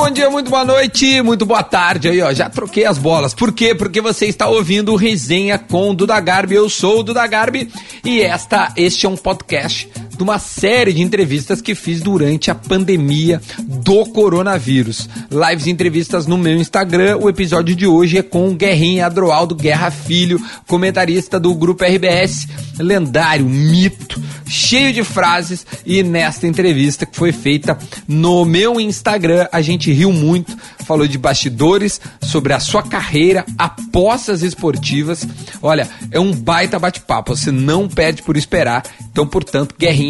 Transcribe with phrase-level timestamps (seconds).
[0.00, 2.32] bom dia, muito boa noite, muito boa tarde aí, ó.
[2.32, 3.34] Já troquei as bolas.
[3.34, 3.74] Por quê?
[3.74, 6.54] Porque você está ouvindo Resenha com Duda Garbi.
[6.54, 7.70] Eu sou o Duda Garbi
[8.02, 9.90] e esta, este é um podcast
[10.22, 15.08] uma série de entrevistas que fiz durante a pandemia do coronavírus.
[15.30, 17.18] Lives e entrevistas no meu Instagram.
[17.18, 22.48] O episódio de hoje é com o Guerrinha Adroaldo Guerra Filho, comentarista do grupo RBS,
[22.78, 25.66] lendário, mito, cheio de frases.
[25.86, 31.18] E nesta entrevista que foi feita no meu Instagram, a gente riu muito, falou de
[31.18, 35.26] bastidores, sobre a sua carreira, apostas esportivas.
[35.62, 38.84] Olha, é um baita bate-papo, você não perde por esperar.
[39.10, 40.09] Então, portanto, Guerrinha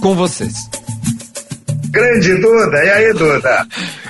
[0.00, 0.54] com vocês.
[1.90, 3.66] Grande Duda, e aí, Duda?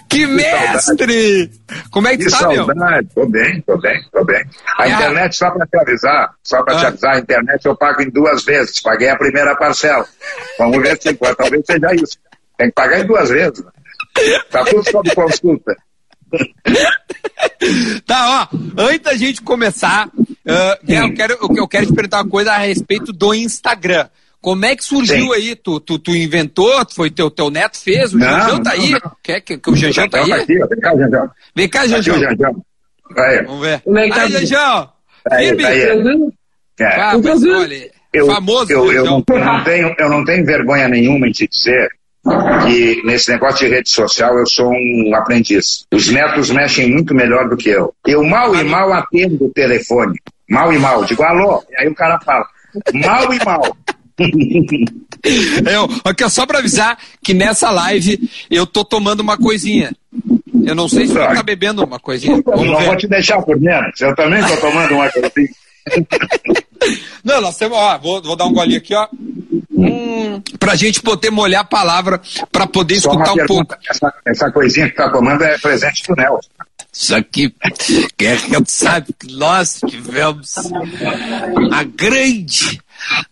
[0.09, 1.51] Que mestre!
[1.91, 3.09] Como é que, que tá, saudade.
[3.15, 4.45] Tô bem, tô bem, tô bem.
[4.79, 4.93] A é.
[4.93, 6.79] internet, só para te avisar, só para ah.
[6.79, 8.81] te avisar, a internet eu pago em duas vezes.
[8.81, 10.07] Paguei a primeira parcela.
[10.59, 12.17] Vamos ver se talvez seja isso.
[12.57, 13.65] Tem que pagar em duas vezes.
[14.51, 15.77] Tá tudo sob consulta.
[18.07, 22.53] tá, ó, antes da gente começar, uh, eu, quero, eu quero te perguntar uma coisa
[22.53, 24.09] a respeito do Instagram.
[24.45, 25.33] Como é que surgiu Sim.
[25.33, 25.57] aí?
[25.57, 26.71] Tu, tu, tu inventou?
[26.95, 28.13] Foi teu, teu neto fez?
[28.13, 28.91] O Janjão tá aí?
[28.91, 29.01] Não.
[29.23, 30.29] Quer que, que o Janjão tá aí?
[30.29, 31.31] Tá aqui, vem cá, Janjão.
[31.57, 32.15] Vem cá, Janjão.
[33.47, 33.81] Vamos ver.
[33.81, 34.23] Como é que tá?
[34.23, 34.89] Aí, Janjão.
[35.39, 35.63] Firme.
[35.63, 35.81] Tá aí.
[36.79, 37.01] É.
[37.01, 40.89] Ah, mas, olha, eu, famoso eu, eu, não, eu, não tenho, eu não tenho vergonha
[40.89, 41.89] nenhuma em te dizer
[42.67, 45.87] que nesse negócio de rede social eu sou um aprendiz.
[45.91, 47.95] Os netos mexem muito melhor do que eu.
[48.07, 50.19] Eu mal e mal atendo o telefone.
[50.51, 51.03] Mal e mal.
[51.07, 51.65] Digo, alô.
[51.71, 52.47] E aí o cara fala,
[52.93, 53.75] mal e mal.
[55.71, 59.93] eu, aqui, só para avisar que nessa live eu tô tomando uma coisinha.
[60.65, 62.41] Eu não sei se você tá bebendo uma coisinha.
[62.45, 62.87] Vamos não ver.
[62.87, 64.01] vou te deixar por menos.
[64.01, 65.51] Eu também tô tomando uma coisinha.
[67.25, 69.09] não, nós temos, ó, vou, vou dar um golinho aqui, ó.
[69.77, 73.77] Hum, pra gente poder molhar a palavra, para poder Só escutar um pouco.
[73.91, 76.49] Essa, essa coisinha que tá tomando é presente do Nelson.
[76.93, 77.53] Isso aqui,
[78.17, 80.55] que é que sabe que nós tivemos
[81.73, 82.81] a grande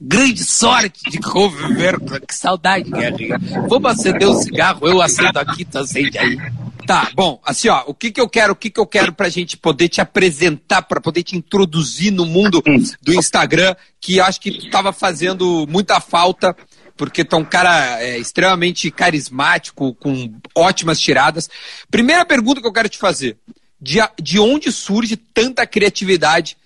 [0.01, 2.19] grande sorte de conviver com.
[2.21, 3.39] Que saudade, Guerrinha.
[3.69, 6.39] Vamos acender o um cigarro, eu acendo aqui, tu acende aí.
[6.87, 9.29] Tá, bom, assim, ó, o que que eu quero, o que que eu quero pra
[9.29, 12.63] gente poder te apresentar, pra poder te introduzir no mundo
[13.01, 16.57] do Instagram, que acho que tu tava fazendo muita falta,
[16.97, 21.49] porque tu é um cara é, extremamente carismático, com ótimas tiradas.
[21.91, 23.37] Primeira pergunta que eu quero te fazer,
[23.81, 26.57] de, de onde surge tanta criatividade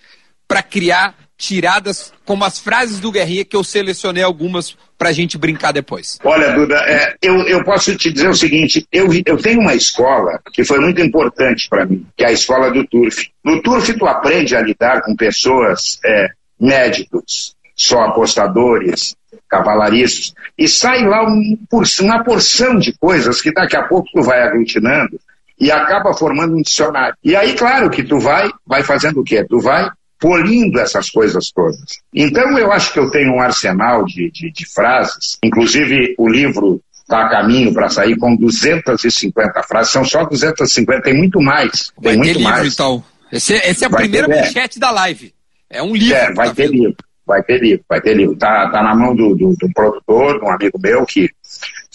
[0.47, 5.37] para criar tiradas como as frases do Guerrinha, que eu selecionei algumas para a gente
[5.37, 6.17] brincar depois.
[6.23, 10.39] Olha, Duda, é, eu, eu posso te dizer o seguinte: eu, eu tenho uma escola
[10.51, 13.29] que foi muito importante para mim, que é a escola do Turf.
[13.43, 19.15] No Turf, tu aprende a lidar com pessoas é, médicos, só apostadores,
[19.47, 21.57] cavalaristas, e sai lá um,
[22.01, 25.19] uma porção de coisas que daqui a pouco tu vai aglutinando
[25.59, 27.15] e acaba formando um dicionário.
[27.23, 29.45] E aí, claro que tu vai, vai fazendo o quê?
[29.47, 31.99] Tu vai polindo essas coisas todas.
[32.13, 36.81] Então eu acho que eu tenho um arsenal de, de, de frases, inclusive o livro
[37.07, 41.93] está a caminho para sair com 250 frases, são só 250, tem muito mais.
[42.01, 42.63] Tem vai muito ter mais.
[42.63, 43.03] livro, então.
[43.31, 45.33] Esse, esse é a vai primeira ter, manchete da live.
[45.69, 46.15] É um livro.
[46.15, 46.73] É, vai tá ter vendo?
[46.73, 46.95] livro,
[47.25, 48.35] vai ter livro, vai ter livro.
[48.35, 51.29] Tá, tá na mão do, do, do produtor, de um amigo meu que.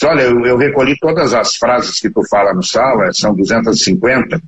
[0.03, 4.41] Olha, eu, eu recolhi todas as frases que tu fala no sala, são 250,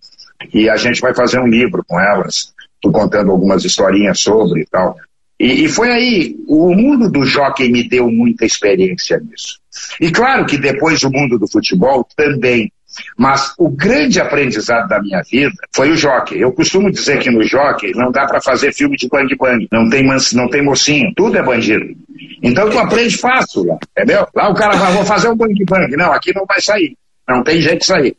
[0.54, 4.66] e a gente vai fazer um livro com elas tu contando algumas historinhas sobre e
[4.66, 4.96] tal.
[5.40, 9.60] E, e, foi aí, o mundo do jockey me deu muita experiência nisso.
[10.00, 12.72] E claro que depois o mundo do futebol também.
[13.18, 16.40] Mas o grande aprendizado da minha vida foi o jockey.
[16.40, 19.68] Eu costumo dizer que no jockey não dá para fazer filme de bang bang.
[19.70, 21.86] Não tem, não tem mocinho, tudo é bandido.
[22.42, 24.26] Então tu aprende fácil lá, entendeu?
[24.34, 25.98] Lá o cara vai, vou fazer um bang bang.
[25.98, 26.96] Não, aqui não vai sair.
[27.28, 28.16] Não tem jeito de sair.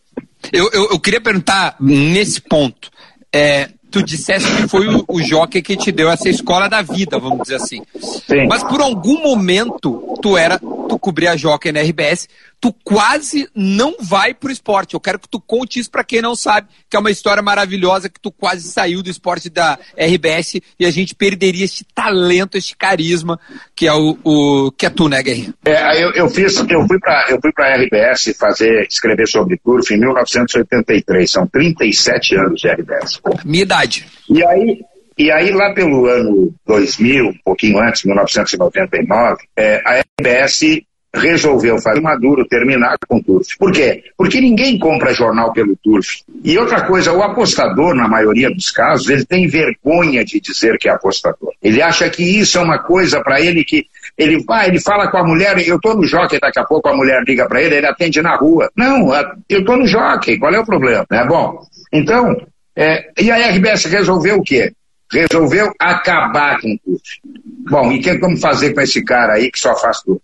[0.52, 2.90] Eu, eu, eu queria perguntar nesse ponto.
[3.32, 7.18] É, tu disseste que foi o, o jockey que te deu essa escola da vida,
[7.18, 7.82] vamos dizer assim.
[7.98, 8.46] Sim.
[8.46, 12.28] Mas por algum momento, tu era, tu cobria jockey na RBS,
[12.60, 14.94] tu quase não vai pro esporte.
[14.94, 18.08] Eu quero que tu conte isso para quem não sabe, que é uma história maravilhosa
[18.08, 22.76] que tu quase saiu do esporte da RBS e a gente perderia este talento, este
[22.76, 23.38] carisma
[23.74, 25.54] que é o, o que é tu, né, Guerrinha?
[25.64, 29.92] É, eu, eu fiz, eu fui para eu fui para RBS fazer escrever sobre turf
[29.92, 31.30] em 1983.
[31.30, 33.20] São 37 anos de RBS.
[33.44, 34.06] Minha idade.
[34.28, 34.80] E aí
[35.18, 40.82] e aí, lá pelo ano 2000, um pouquinho antes, 1999, é, a RBS
[41.14, 43.56] resolveu fazer Maduro terminar com o Turf.
[43.58, 44.04] Por quê?
[44.16, 46.22] Porque ninguém compra jornal pelo Turf.
[46.44, 50.88] E outra coisa, o apostador, na maioria dos casos, ele tem vergonha de dizer que
[50.88, 51.52] é apostador.
[51.62, 53.86] Ele acha que isso é uma coisa para ele que
[54.16, 56.96] ele vai, ele fala com a mulher, eu tô no jockey, daqui a pouco a
[56.96, 58.70] mulher liga para ele, ele atende na rua.
[58.76, 59.10] Não,
[59.48, 61.06] eu tô no jockey, qual é o problema?
[61.10, 61.24] Né?
[61.26, 61.60] Bom,
[61.92, 62.36] então,
[62.74, 64.72] é, e a RBS resolveu o quê?
[65.12, 67.20] Resolveu acabar com o TUF.
[67.68, 70.22] Bom, e o que vamos fazer com esse cara aí que só faz TUF?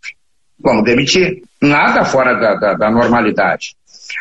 [0.60, 1.42] Vamos demitir.
[1.60, 3.74] Nada fora da, da, da normalidade.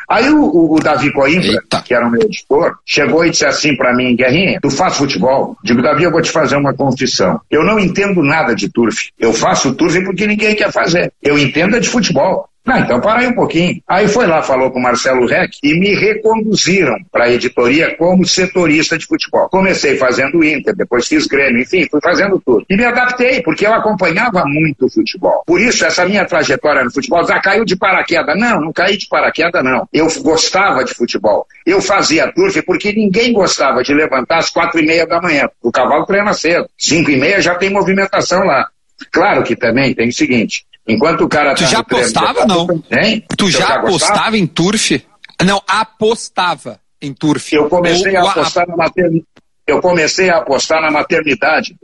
[0.10, 1.82] Aí o, o, o Davi Coimbra, Eita.
[1.82, 5.58] que era o meu editor, chegou e disse assim para mim, Guerrinha, tu faz futebol?
[5.64, 7.40] Digo, Davi, eu vou te fazer uma confissão.
[7.50, 9.10] Eu não entendo nada de turf.
[9.20, 11.12] Eu faço turf porque ninguém quer fazer.
[11.22, 12.48] Eu entendo é de futebol.
[12.66, 13.82] Não, então para aí um pouquinho.
[13.88, 18.26] Aí foi lá, falou com o Marcelo Reck e me reconduziram para a editoria como
[18.26, 19.50] setorista de futebol.
[19.50, 22.64] Comecei fazendo Inter, depois fiz Grêmio, enfim, fui fazendo tudo.
[22.70, 25.44] E me adaptei, porque eu acompanhava muito o futebol.
[25.46, 28.40] Por isso, essa minha trajetória no futebol já caiu de paraquedas.
[28.40, 29.88] Não, não caí de paraquedas, não.
[29.92, 31.48] Eu gostava de futebol.
[31.66, 35.50] Eu fazia turf porque ninguém gostava de levantar às quatro e meia da manhã.
[35.64, 36.68] O cavalo treina cedo.
[36.78, 38.68] Cinco e meia já tem movimentação lá.
[39.12, 42.68] Claro que também tem o seguinte, Enquanto o cara Tu tá já apostava, não?
[42.92, 43.24] Hein?
[43.38, 45.02] Tu já, já apostava em turf?
[45.44, 47.54] Não, apostava em turf.
[47.54, 49.26] Eu comecei a apostar na maternidade.
[49.66, 51.76] Eu comecei a apostar na maternidade.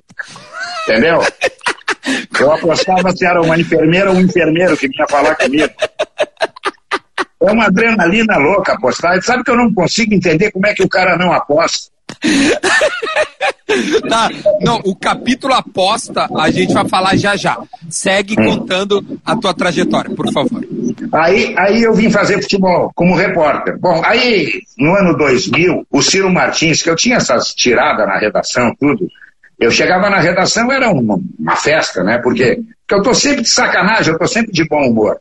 [0.84, 1.22] Entendeu?
[2.38, 5.74] Eu apostava se era uma enfermeira ou um enfermeiro que vinha falar comigo.
[7.42, 9.22] É uma adrenalina louca apostar.
[9.24, 11.90] Sabe que eu não consigo entender como é que o cara não aposta.
[14.10, 14.30] tá,
[14.62, 17.58] não, o capítulo aposta a gente vai falar já já.
[17.90, 18.46] Segue hum.
[18.46, 20.66] contando a tua trajetória, por favor.
[21.14, 23.78] Aí, aí eu vim fazer futebol como repórter.
[23.80, 28.74] Bom, aí no ano 2000, o Ciro Martins, que eu tinha essas tiradas na redação,
[28.80, 29.08] tudo,
[29.60, 32.20] eu chegava na redação, era uma, uma festa, né?
[32.20, 35.20] Porque, porque eu tô sempre de sacanagem, eu tô sempre de bom humor.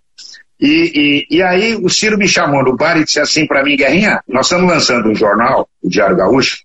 [0.58, 3.76] E, e, e, aí o Ciro me chamou no bar e disse assim para mim,
[3.76, 6.56] Guerrinha, nós estamos lançando um jornal, o Diário Gaúcho,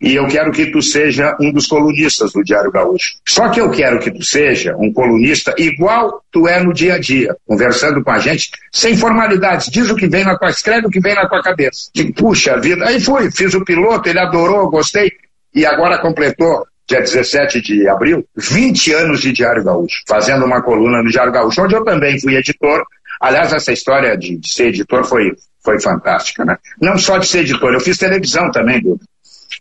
[0.00, 3.16] e eu quero que tu seja um dos colunistas do Diário Gaúcho.
[3.28, 6.98] Só que eu quero que tu seja um colunista igual tu é no dia a
[6.98, 9.70] dia, conversando com a gente, sem formalidades.
[9.70, 11.90] Diz o que vem na tua, escreve o que vem na tua cabeça.
[11.94, 12.86] Digo, puxa vida.
[12.86, 15.12] Aí fui, fiz o piloto, ele adorou, gostei,
[15.54, 21.02] e agora completou dia 17 de abril, 20 anos de Diário Gaúcho, fazendo uma coluna
[21.02, 22.84] no Diário Gaúcho, onde eu também fui editor.
[23.20, 25.32] Aliás, essa história de, de ser editor foi,
[25.62, 26.56] foi fantástica, né?
[26.80, 29.04] Não só de ser editor, eu fiz televisão também, Duda.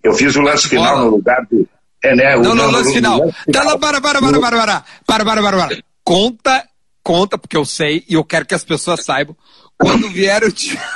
[0.04, 1.68] Eu fiz o lance final no lugar do.
[2.04, 2.36] É, né?
[2.38, 3.20] Não, não, lance final.
[3.20, 3.64] Lance final.
[3.66, 5.78] Não, não, para, para, para, para, para, para, para, para, para.
[6.04, 6.68] Conta,
[7.04, 9.36] conta, porque eu sei e eu quero que as pessoas saibam.
[9.78, 10.80] Quando vier o time.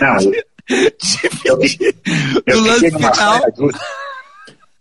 [0.00, 0.32] Não,
[1.44, 1.58] eu,
[2.46, 3.40] eu, numa final.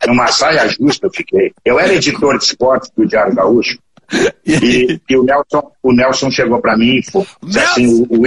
[0.05, 1.53] Numa saia justa eu fiquei.
[1.65, 3.77] Eu era editor de esportes do Diário Gaúcho.
[4.45, 7.27] E, e o Nelson, o Nelson chegou para mim e falou,
[7.57, 8.21] assim, o, o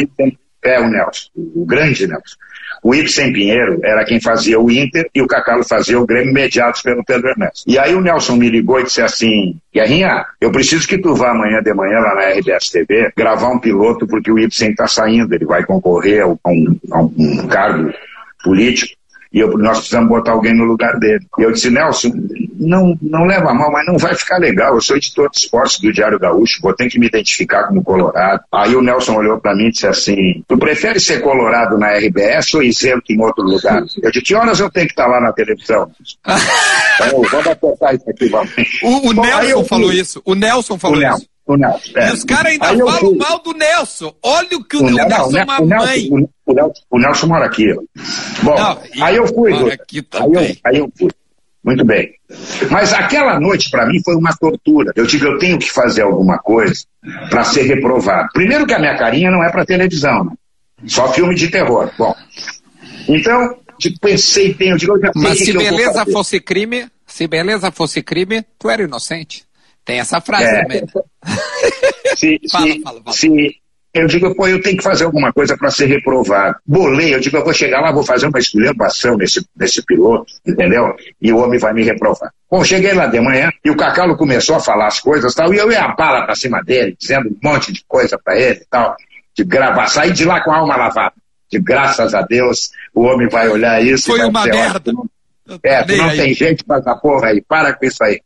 [0.62, 2.36] é o Nelson, o grande Nelson.
[2.82, 6.80] O Ibsen Pinheiro era quem fazia o Inter e o Cacalo fazia o Grêmio mediados
[6.80, 7.62] pelo Pedro Ernesto.
[7.66, 11.30] E aí o Nelson me ligou e disse assim, Guerrinha, eu preciso que tu vá
[11.30, 15.34] amanhã de manhã lá na RBS TV gravar um piloto porque o Ibsen está saindo,
[15.34, 16.38] ele vai concorrer a um,
[16.90, 17.92] a um cargo
[18.42, 18.99] político
[19.32, 21.24] e eu, nós precisamos botar alguém no lugar dele.
[21.38, 22.10] E eu disse, Nelson,
[22.58, 24.74] não, não leva mal, mas não vai ficar legal.
[24.74, 28.42] Eu sou editor de esportes do Diário Gaúcho, vou ter que me identificar como Colorado.
[28.52, 32.54] Aí o Nelson olhou para mim e disse assim: Tu prefere ser Colorado na RBS
[32.54, 33.84] ou isento em outro lugar?
[34.02, 35.90] Eu disse: Que horas eu tenho que estar lá na televisão?
[36.26, 38.50] então, vamos apertar isso aqui, vamos.
[38.82, 40.20] O, o Bom, Nelson falou isso.
[40.24, 41.29] O Nelson falou o isso.
[41.50, 42.10] O Nelson, é.
[42.10, 43.16] E os caras ainda falam fui...
[43.16, 44.14] mal do Nelson.
[44.22, 46.08] Olha o que o, o Nelson, Nelson é uma mãe.
[46.46, 47.74] O Nelson, o Nelson mora aqui.
[48.44, 49.72] Bom, não, aí eu fui.
[49.72, 51.10] Aqui aí, eu, aí eu fui.
[51.64, 52.14] Muito bem.
[52.70, 54.92] Mas aquela noite, para mim, foi uma tortura.
[54.94, 56.84] Eu tive, eu tenho que fazer alguma coisa
[57.28, 58.28] para ser reprovado.
[58.32, 60.32] Primeiro que a minha carinha não é para televisão, né?
[60.86, 61.90] só filme de terror.
[61.98, 62.14] Bom,
[63.08, 68.00] então, tipo, pensei, tenho, digo, eu já Mas se beleza fosse crime, se beleza fosse
[68.02, 69.44] crime, tu era inocente.
[69.84, 70.62] Tem essa frase é.
[70.62, 70.86] também.
[72.16, 73.16] Se, fala, se, fala, fala.
[73.16, 73.60] se,
[73.92, 76.56] eu digo, pô, eu tenho que fazer alguma coisa para ser reprovado.
[76.64, 80.94] Bolei, eu digo, eu vou chegar lá, vou fazer uma esculhambação nesse, nesse piloto, entendeu?
[81.20, 82.30] E o homem vai me reprovar.
[82.48, 85.58] Bom, cheguei lá de manhã e o Cacalo começou a falar as coisas tal, e
[85.58, 88.66] eu ia a bala pra cima dele, dizendo um monte de coisa para ele e
[88.70, 88.94] tal,
[89.36, 91.14] de gravar, sair de lá com a alma lavada.
[91.50, 94.06] De graças a Deus, o homem vai olhar isso.
[94.06, 94.92] Foi uma merda.
[95.64, 98.20] É, tu não tem gente pra essa porra aí, para com isso aí.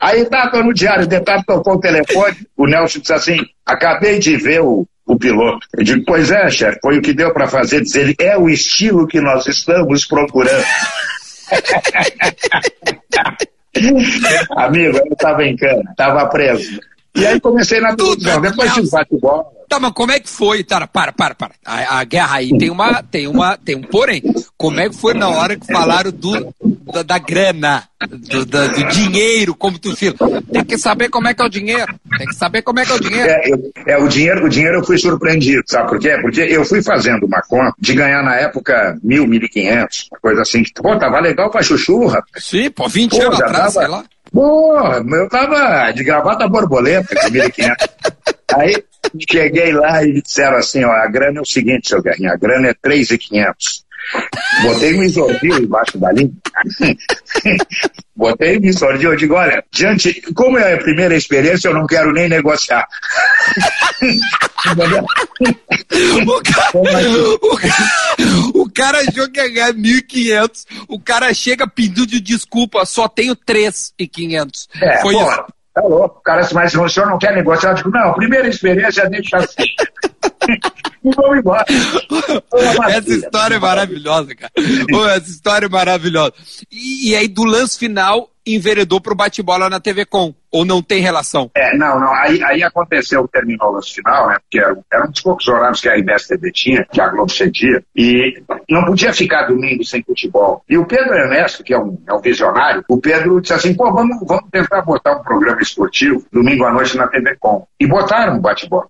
[0.00, 4.36] Aí tô no diário, de tarde tocou o telefone, o Nelson disse assim, acabei de
[4.36, 5.66] ver o, o piloto.
[5.76, 7.80] Eu digo, pois é, chefe, foi o que deu para fazer.
[7.80, 10.64] Diz ele, é o estilo que nós estamos procurando.
[14.56, 16.80] Amigo, eu estava em cana, estava preso.
[17.16, 19.56] E aí comecei na televisão, depois de bate-bola.
[19.68, 20.62] Tá, mas como é que foi?
[20.62, 21.52] Tá, para, para, para.
[21.64, 24.22] A, a, guerra aí tem uma, tem uma, tem um porém.
[24.56, 26.54] Como é que foi na hora que falaram do,
[26.92, 30.40] da, da grana, do, da, do, dinheiro, como tu fala.
[30.42, 31.92] Tem que saber como é que é o dinheiro.
[32.16, 33.28] Tem que saber como é que é o dinheiro.
[33.28, 36.16] É, eu, é o dinheiro, o dinheiro eu fui surpreendido, sabe por quê?
[36.22, 40.42] Porque eu fui fazendo uma conta de ganhar na época mil, mil e quinhentos, coisa
[40.42, 40.62] assim.
[40.76, 42.44] Pô, tava legal pra chuchu, rapaz.
[42.44, 44.04] Sim, pô, 20 pô, anos atrás, sei lá.
[44.32, 47.74] Pô, eu tava de gravata borboleta com 1.500.
[48.54, 48.84] Aí
[49.30, 52.68] cheguei lá e disseram assim, ó, a grana é o seguinte, seu Guerrinha, a grana
[52.68, 53.85] é 3,500.
[54.62, 56.30] Botei um isordil embaixo da linha.
[58.16, 62.12] Botei um isordil, eu digo, olha, diante, como é a primeira experiência, eu não quero
[62.12, 62.86] nem negociar.
[66.26, 66.72] o, cara,
[67.42, 67.82] o, cara,
[68.54, 73.36] o cara achou que ia ganhar 1.500, o cara chega pedindo de desculpa, só tenho
[73.36, 74.68] 3.500.
[74.80, 75.44] É, Foi isso.
[75.74, 77.72] Tá louco, o cara, mas o senhor não quer negociar?
[77.72, 79.66] Eu digo, não, primeira experiência, deixa assim.
[81.06, 81.64] E vamos embora.
[82.88, 84.52] Essa história é maravilhosa, cara.
[85.14, 86.34] Essa história é maravilhosa.
[86.70, 90.80] E, e aí, do lance final, enveredou para o bate-bola na TV Com, ou não
[90.80, 91.50] tem relação?
[91.54, 92.12] É, não, não.
[92.14, 94.36] Aí, aí aconteceu, terminou o lance final, né?
[94.40, 97.30] Porque era, era um dos poucos horários que a IBS TV tinha, que a Globo
[97.30, 100.62] cedia, e não podia ficar domingo sem futebol.
[100.68, 103.92] E o Pedro Ernesto, que é um, é um visionário, o Pedro disse assim: pô,
[103.92, 107.66] vamos, vamos tentar botar um programa esportivo domingo à noite na TV Com.
[107.80, 108.86] E botaram o bate-bola.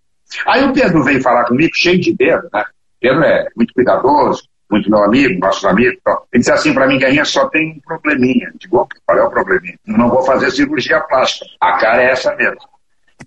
[0.46, 2.64] Aí o Pedro veio falar comigo, cheio de dedo, né?
[3.00, 5.96] Pedro é muito cuidadoso, muito meu amigo, nossos amigos.
[6.00, 8.52] Então, ele disse assim para mim, Guerrinha, só tem um probleminha.
[8.58, 9.78] Digo, qual é o probleminha?
[9.86, 11.46] Não vou fazer cirurgia plástica.
[11.60, 12.58] A cara é essa mesmo.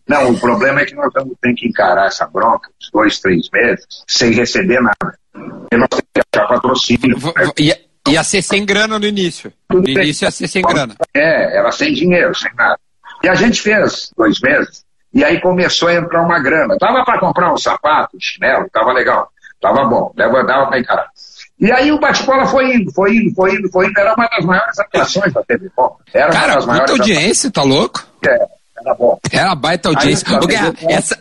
[0.07, 3.49] Não, o problema é que nós vamos ter que encarar essa bronca, uns dois, três
[3.51, 5.17] meses, sem receber nada.
[5.71, 7.17] E nós temos que achar patrocínio.
[7.57, 9.53] Ia, ia ser sem grana no início.
[9.71, 10.95] No início ia ser sem grana.
[11.13, 12.79] É, era sem dinheiro, sem nada.
[13.23, 16.77] E a gente fez dois meses, e aí começou a entrar uma grana.
[16.77, 19.29] Tava para comprar um sapato, um chinelo, tava legal.
[19.61, 21.09] Tava bom, dava, dava para encarar.
[21.59, 23.99] E aí o bate-bola foi indo, foi indo, foi indo, foi indo.
[23.99, 25.97] Era uma das maiores atuações da TV Com.
[26.13, 28.05] Era Cara, uma das maiores audiência, tá louco?
[28.25, 28.47] É,
[28.79, 29.19] era bom.
[29.31, 30.25] Era baita audiência.
[30.29, 31.19] Aí, Guerra, essa...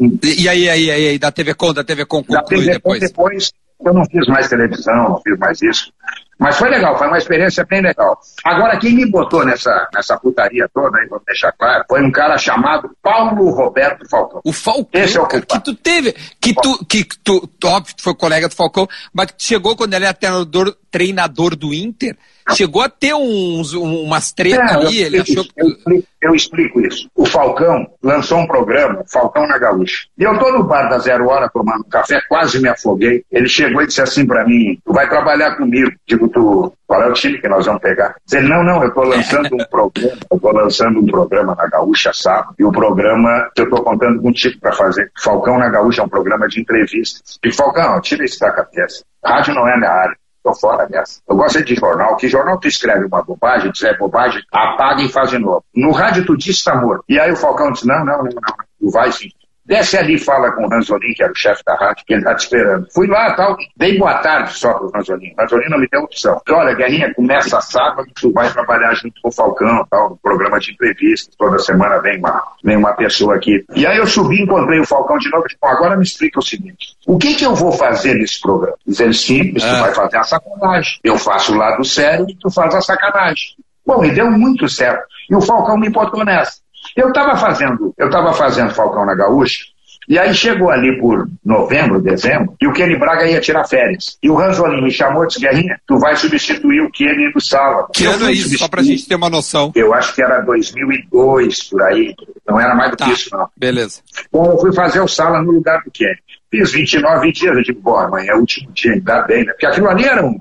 [0.00, 3.00] E aí, aí, aí, aí, da TV Com, da TV Com da TV depois.
[3.00, 3.52] depois
[3.84, 5.92] eu não fiz mais televisão, não fiz mais isso.
[6.38, 8.16] Mas foi legal, foi uma experiência bem legal.
[8.44, 12.38] Agora, quem me botou nessa, nessa putaria toda, aí, vou deixar claro, foi um cara
[12.38, 14.40] chamado Paulo Roberto Falcão.
[14.44, 18.02] O Falcão, Esse é o cara, que tu teve, que tu, que tu, óbvio, tu
[18.02, 22.16] foi colega do Falcão, mas que chegou quando ele era treinador, treinador do Inter,
[22.54, 25.52] chegou a ter uns, umas tretas é, ali, ele achou que...
[25.56, 27.08] Eu explico, eu explico isso.
[27.14, 30.06] O Falcão lançou um programa, Falcão na Gaúcha.
[30.18, 33.24] E eu tô no bar da Zero Hora tomando café, quase me afoguei.
[33.30, 35.92] Ele chegou e disse assim para mim, tu vai trabalhar comigo.
[36.06, 38.16] Digo, tu, qual é o time que nós vamos pegar?
[38.32, 42.12] Ele, não, não, eu tô lançando um programa, eu tô lançando um programa na Gaúcha
[42.12, 45.10] sábado, e o programa que eu tô contando contigo para fazer.
[45.22, 47.38] Falcão na Gaúcha é um programa de entrevistas.
[47.44, 49.04] E Falcão, tira esse da cabeça.
[49.24, 50.16] Rádio não é minha área.
[50.54, 51.20] Fora dessa.
[51.28, 52.16] Eu gosto de jornal.
[52.16, 55.64] Que jornal tu escreve uma bobagem, dizer é bobagem, apaga e faz de novo.
[55.74, 57.04] No rádio tu disse tá morto.
[57.08, 58.54] E aí o Falcão disse, não, não, não, não.
[58.80, 59.30] Tu vai sim.
[59.68, 62.22] Desce ali e fala com o Ranzolin, que era o chefe da rádio, que ele
[62.22, 62.86] está te esperando.
[62.90, 65.34] Fui lá tal, dei boa tarde só pro Ranzolin.
[65.38, 66.40] Ranzolin não me deu opção.
[66.48, 70.72] Olha, Guerrinha, começa sábado, tu vai trabalhar junto com o Falcão, tal, no programa de
[70.72, 71.34] entrevistas.
[71.36, 73.62] Toda semana vem uma, vem uma pessoa aqui.
[73.74, 76.42] E aí eu subi, encontrei o Falcão de novo e disse, agora me explica o
[76.42, 76.96] seguinte.
[77.06, 78.74] O que que eu vou fazer nesse programa?
[78.86, 79.80] Dizer simples, tu é.
[79.80, 80.98] vai fazer a sacanagem.
[81.04, 83.48] Eu faço o lado sério e tu faz a sacanagem.
[83.86, 85.04] Bom, e deu muito certo.
[85.30, 86.58] E o Falcão me botou nessa.
[86.98, 89.66] Eu estava fazendo, eu estava fazendo Falcão na Gaúcha,
[90.08, 94.18] e aí chegou ali por novembro, dezembro, e o Kenny Braga ia tirar férias.
[94.20, 97.90] E o Ranzolin me chamou e disse, Guerrinha, tu vai substituir o Kenny no sábado.
[97.94, 99.70] Que ano é isso, só pra gente ter uma noção?
[99.76, 102.16] Eu acho que era 2002, por aí.
[102.48, 103.48] Não era mais do tá, que isso, não.
[103.56, 104.00] Beleza.
[104.32, 106.18] Bom, eu fui fazer o sala no lugar do Kenny.
[106.50, 109.52] Fiz 29 dias, eu digo, bom, amanhã é o último dia, ainda bem, né?
[109.52, 110.36] Porque aquilo ali era um,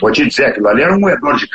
[0.00, 1.48] vou te dizer, aquilo ali era um moedor de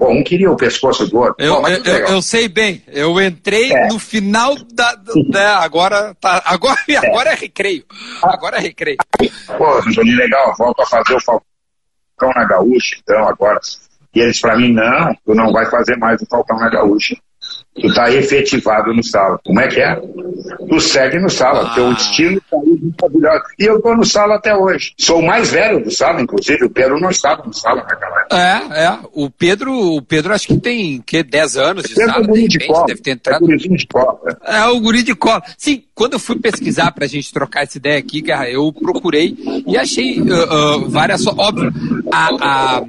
[0.00, 1.36] um queria o pescoço do outro.
[1.38, 2.82] Eu, eu, eu, eu, sei bem.
[2.88, 3.88] Eu entrei é.
[3.88, 4.94] no final da.
[5.28, 6.96] da agora, tá, agora, é.
[6.96, 7.84] agora é recreio.
[8.22, 8.98] Agora é recreio.
[9.56, 10.54] Pô, Juninho, legal.
[10.58, 13.60] Volto a fazer o Falcão na Gaúcha, então, agora.
[14.14, 17.16] E eles, para mim, não, tu não vai fazer mais o Falcão na Gaúcha.
[17.80, 19.38] Tu está efetivado no sala.
[19.44, 20.00] Como é que é?
[20.68, 21.74] Tu segue no sala, ah.
[21.74, 22.56] teu estilo tá
[23.08, 23.44] maravilhoso.
[23.58, 24.92] E eu tô no sala até hoje.
[24.96, 26.64] Sou o mais velho do sala, inclusive.
[26.64, 28.36] O Pedro não estava no sala naquela época.
[28.36, 28.98] É, é.
[29.12, 32.48] O Pedro, o Pedro acho que tem que 10 anos de Pedro sala, é de,
[32.48, 32.86] de cola.
[32.86, 33.52] deve ter entrado.
[33.52, 34.18] É, de cola.
[34.44, 35.42] é o guri de cola.
[35.56, 39.76] Sim, quando eu fui pesquisar pra gente trocar essa ideia aqui, cara, eu procurei e
[39.76, 41.26] achei uh, uh, várias.
[41.26, 41.72] Óbvio,
[42.12, 42.80] a, a,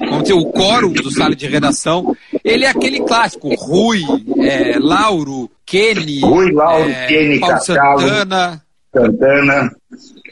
[0.00, 2.14] vamos dizer, o quórum do sala de redação,
[2.44, 4.00] ele é aquele clássico, Rui,
[4.38, 8.62] é, Lauro, Kenny, Rui, Lauro, é, Kenny, Paulo Santana.
[8.94, 9.72] Santana,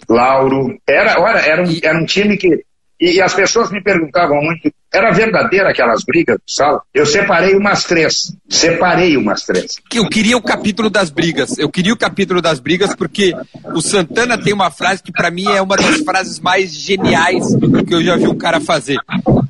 [0.09, 0.79] Lauro.
[0.87, 2.65] Era, olha, era um, era um time que.
[3.01, 6.81] E, e, as pessoas me perguntavam muito Era verdadeira aquelas brigas do sala.
[6.95, 8.33] Eu separei umas três.
[8.49, 9.73] Separei umas três.
[9.93, 11.59] Eu queria o capítulo das brigas.
[11.59, 13.35] Eu queria o capítulo das brigas porque
[13.75, 17.45] o Santana tem uma frase que para mim é uma das frases mais geniais
[17.89, 18.99] que eu já vi um cara fazer.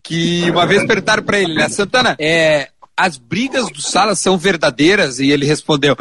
[0.02, 1.68] Que uma vez perguntaram para ele, né?
[1.68, 2.70] Santana, é,
[3.02, 5.18] as brigas do Sala são verdadeiras?
[5.18, 5.96] E ele respondeu: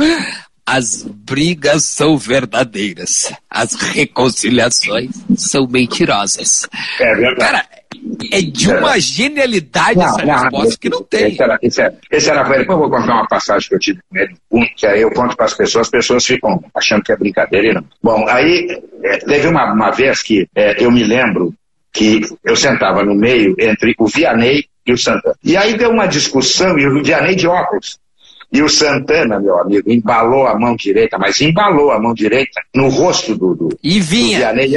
[0.64, 6.68] as brigas são verdadeiras, as reconciliações são mentirosas.
[7.00, 7.40] É verdade.
[7.40, 7.66] Cara,
[8.32, 11.32] é de uma genialidade não, essa não, resposta que não tem.
[11.32, 14.00] Esse era, esse era, esse era Depois eu vou contar uma passagem que eu tive
[14.08, 14.36] com ele,
[14.78, 17.74] que aí eu conto para as pessoas, as pessoas ficam achando que é brincadeira e
[17.74, 17.84] não.
[18.04, 21.52] Bom, aí é, teve uma, uma vez que é, eu me lembro
[21.92, 25.36] que eu sentava no meio entre o Vianney e o Santana.
[25.44, 28.00] E aí deu uma discussão, e o Vianney de óculos.
[28.54, 32.90] E o Santana, meu amigo, embalou a mão direita, mas embalou a mão direita no
[32.90, 34.52] rosto do, do, e vinha.
[34.52, 34.76] do Vianney.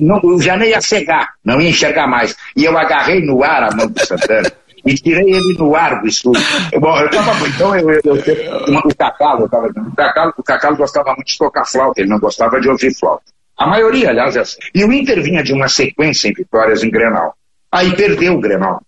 [0.00, 2.36] Não, o Vianney ia cegar, não ia enxergar mais.
[2.56, 4.50] E eu agarrei no ar a mão do Santana.
[4.84, 6.42] e tirei ele no ar do estúdio.
[6.78, 10.76] Bom, eu tava, então eu, eu, eu, o Cacalo, eu tava, o Cacalo, o Cacalo
[10.76, 13.24] gostava muito de tocar flauta, ele não gostava de ouvir flauta.
[13.56, 14.58] A maioria, aliás, é assim.
[14.74, 17.34] E o Inter vinha de uma sequência em vitórias em Grenal.
[17.70, 18.82] Aí perdeu o Grenal.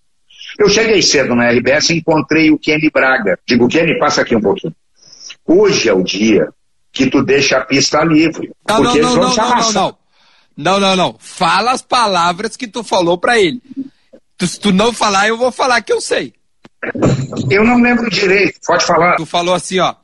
[0.58, 3.38] Eu cheguei cedo na RBS e encontrei o Kenny Braga.
[3.46, 4.74] Digo, Kenny, passa aqui um pouquinho.
[5.46, 6.48] Hoje é o dia
[6.92, 8.50] que tu deixa a pista livre.
[8.68, 9.98] Não, porque não, não, não, não, não, não.
[10.56, 11.16] Não, não, não.
[11.18, 13.60] Fala as palavras que tu falou para ele.
[14.40, 16.32] Se tu não falar, eu vou falar que eu sei.
[17.50, 19.16] Eu não lembro direito, pode falar.
[19.16, 19.94] Tu falou assim, ó.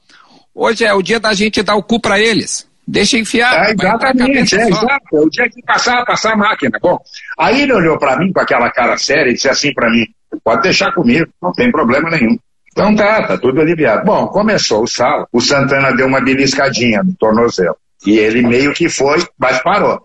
[0.55, 2.69] Hoje é o dia da gente dar o cu para eles.
[2.87, 3.69] Deixa enfiar.
[3.69, 5.17] É, exatamente, é, exato.
[5.17, 6.77] É o dia que passar, passar a máquina.
[6.83, 6.99] Bom,
[7.39, 10.05] aí ele olhou para mim com aquela cara séria e disse assim para mim:
[10.45, 12.39] pode deixar comigo, não tem problema nenhum.
[12.73, 14.05] Então tá, tá tudo aliviado.
[14.05, 17.77] Bom, começou o sala, o Santana deu uma beliscadinha no tornozelo.
[18.07, 20.01] E ele meio que foi, mas parou.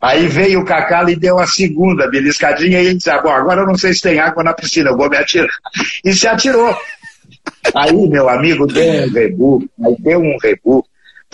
[0.00, 3.62] Aí veio o Cacá e deu a segunda beliscadinha e ele disse, ah, bom, agora
[3.62, 5.48] eu não sei se tem água na piscina, eu vou me atirar.
[6.04, 6.76] E se atirou.
[7.74, 10.84] Aí, meu amigo, deu um rebu, aí deu um rebu.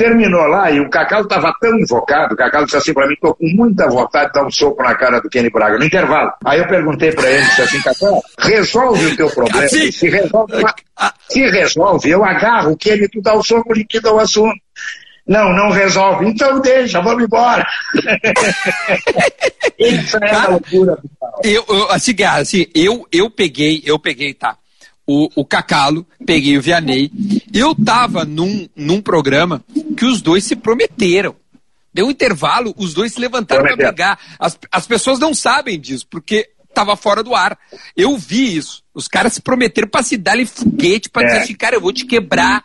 [0.00, 3.34] Terminou lá e o Cacau estava tão invocado, o Cacau disse assim para mim, estou
[3.34, 6.32] com muita vontade de dar um soco na cara do Kenny Braga, no intervalo.
[6.42, 9.62] Aí eu perguntei para ele, disse assim, Cacau, resolve o teu problema.
[9.62, 10.54] Assim, se, resolve,
[11.28, 14.56] se resolve, eu agarro o Kenny, tu dá o soco, liquida o assunto.
[15.28, 16.26] Não, não resolve.
[16.26, 17.66] Então deixa, vamos embora.
[19.78, 20.98] Isso é a loucura.
[21.44, 24.56] Eu, eu, assim, assim, eu, eu peguei, eu peguei, tá?
[25.10, 27.10] O, o Cacalo, peguei o Vianney.
[27.52, 29.64] Eu tava num, num programa
[29.96, 31.34] que os dois se prometeram.
[31.92, 34.18] Deu um intervalo, os dois se levantaram para brigar.
[34.38, 37.58] As, as pessoas não sabem disso, porque tava fora do ar.
[37.96, 38.82] Eu vi isso.
[38.94, 41.26] Os caras se prometeram para se dar foguete, para é.
[41.26, 42.62] dizer assim, cara, eu vou te quebrar.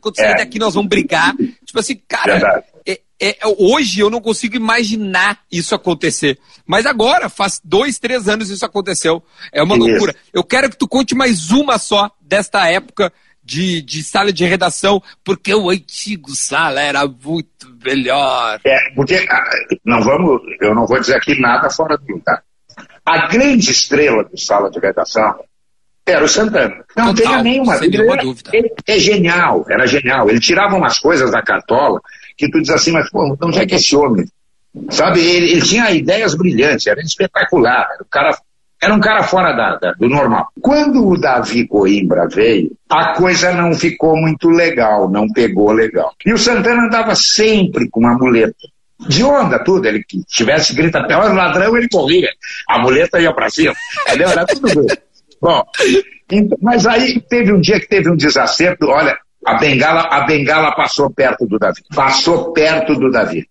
[0.00, 0.36] Quando sair é.
[0.36, 1.34] daqui, nós vamos brigar.
[1.64, 6.38] Tipo assim, cara, é, é, hoje eu não consigo imaginar isso acontecer.
[6.66, 9.22] Mas agora, faz dois, três anos isso aconteceu.
[9.52, 9.86] É uma isso.
[9.86, 10.14] loucura.
[10.32, 13.12] Eu quero que tu conte mais uma só desta época
[13.44, 18.58] de, de sala de redação, porque o antigo sala era muito melhor.
[18.64, 19.44] É, porque ah,
[19.84, 22.42] não vamos, eu não vou dizer aqui nada fora do lugar.
[23.04, 25.34] A grande estrela do sala de redação
[26.06, 26.84] era o Santana.
[26.96, 28.50] Não Total, tenha nenhuma, dúvida.
[28.52, 30.28] Ele é genial, era genial.
[30.28, 32.00] Ele tirava umas coisas da cartola
[32.36, 34.26] que tu diz assim, mas pô, onde é que é esse homem?
[34.90, 38.38] Sabe, ele, ele tinha ideias brilhantes, era espetacular, era um cara,
[38.82, 40.48] era um cara fora da, da, do normal.
[40.60, 46.12] Quando o Davi Coimbra veio, a coisa não ficou muito legal, não pegou legal.
[46.26, 48.68] E o Santana andava sempre com uma muleta.
[49.08, 49.86] De onda, tudo.
[49.86, 52.28] Ele tivesse grita até ladrão, ele corria.
[52.68, 53.74] A muleta ia para cima.
[54.06, 54.28] Entendeu?
[54.30, 54.96] Era tudo bem.
[55.40, 55.62] Bom,
[56.30, 58.86] então, mas aí teve um dia que teve um desacerto.
[58.86, 61.82] Olha, a bengala, a bengala passou perto do Davi.
[61.94, 63.46] Passou perto do Davi.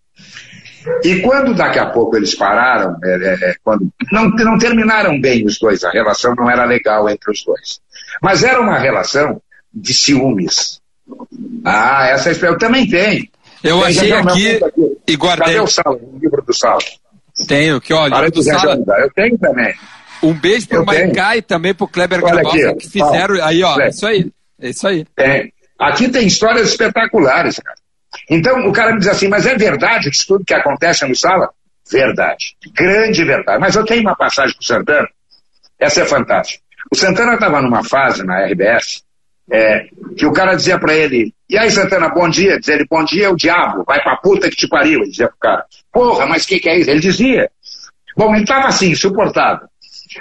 [1.03, 5.45] E quando daqui a pouco eles pararam, é, é, é, quando não, não terminaram bem
[5.45, 7.79] os dois, a relação não era legal entre os dois.
[8.21, 9.41] Mas era uma relação
[9.73, 10.81] de ciúmes.
[11.63, 13.27] Ah, essa eu também tenho.
[13.63, 15.55] Eu tem, achei aqui, aqui, e guardei.
[15.55, 16.79] Cadê o Sala, o livro do Sala?
[17.47, 18.77] Tenho, que olha, livro do Sala.
[18.99, 19.73] Eu tenho também.
[20.21, 23.43] Um beijo pro Maicá e também pro Kleber Gabosa, que fizeram.
[23.43, 24.31] Aí, ó, é isso aí.
[24.61, 25.05] É isso aí.
[25.15, 25.53] Tem.
[25.79, 27.77] Aqui tem histórias espetaculares, cara.
[28.29, 31.49] Então o cara me diz assim, mas é verdade isso tudo que acontece no sala?
[31.91, 32.55] Verdade.
[32.73, 33.59] Grande verdade.
[33.59, 35.07] Mas eu tenho uma passagem com o Santana,
[35.79, 36.63] essa é fantástica.
[36.91, 39.03] O Santana estava numa fase na RBS
[39.51, 42.59] é, que o cara dizia para ele, e aí Santana, bom dia?
[42.59, 45.01] Diz ele, bom dia é o diabo, vai pra puta que te pariu.
[45.01, 46.89] Ele dizia pro cara, porra, mas o que, que é isso?
[46.89, 47.49] Ele dizia.
[48.15, 49.67] Bom, ele estava assim, insuportável.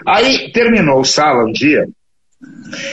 [0.06, 1.87] Aí terminou o sala um dia,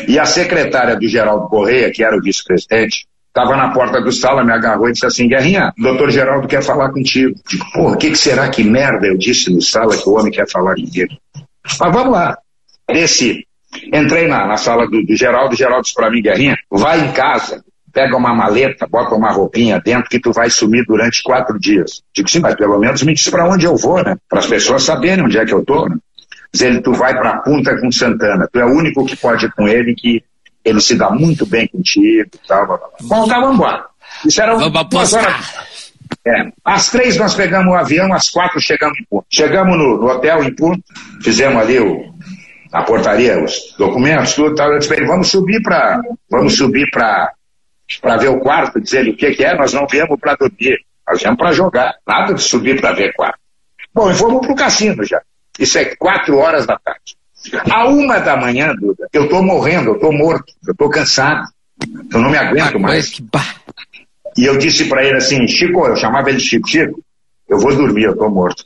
[0.07, 4.43] e a secretária do Geraldo Correia, que era o vice-presidente, estava na porta do sala,
[4.43, 7.33] me agarrou e disse assim, Guerrinha, o doutor Geraldo quer falar contigo.
[7.47, 10.31] Digo, porra, o que, que será que merda eu disse no sala que o homem
[10.31, 11.13] quer falar comigo?
[11.79, 12.37] Mas vamos lá.
[12.87, 13.45] Desci.
[13.93, 17.11] Entrei na, na sala do, do Geraldo, o Geraldo disse pra mim, Guerrinha, vai em
[17.11, 22.01] casa, pega uma maleta, bota uma roupinha dentro que tu vai sumir durante quatro dias.
[22.13, 24.15] Digo, sim, mas pelo menos me diz para onde eu vou, né?
[24.27, 25.97] Para as pessoas saberem onde é que eu tô, né?
[26.51, 28.47] Diz ele, tu vai pra punta com Santana.
[28.51, 30.23] Tu é o único que pode ir com ele, que
[30.65, 32.65] ele se dá muito bem contigo e tal.
[32.65, 32.89] Blá, blá.
[33.01, 33.85] Bom, tá, vamos embora.
[34.25, 35.69] Isso era Vamos horas.
[36.25, 36.51] É.
[36.65, 39.25] Às três nós pegamos o avião, às quatro chegamos em Punta.
[39.29, 40.83] Chegamos no, no hotel em Punta,
[41.21, 42.13] fizemos ali o,
[42.71, 44.71] a portaria, os documentos, tudo, tal.
[44.71, 47.33] Eu disse, bem, vamos subir para, vamos subir para
[48.01, 50.77] para ver o quarto, dizer ele o que, que é, nós não viemos para dormir,
[51.07, 53.39] nós viemos para jogar, nada de subir para ver quarto.
[53.93, 55.19] Bom, e fomos para o cassino já.
[55.57, 57.17] Isso é quatro horas da tarde.
[57.71, 61.47] A uma da manhã, Duda, eu estou morrendo, eu estou morto, eu estou cansado,
[62.13, 63.19] eu não me aguento mais.
[64.37, 67.01] E eu disse para ele assim, Chico, eu chamava ele de Chico, Chico,
[67.47, 68.65] eu vou dormir, eu estou morto.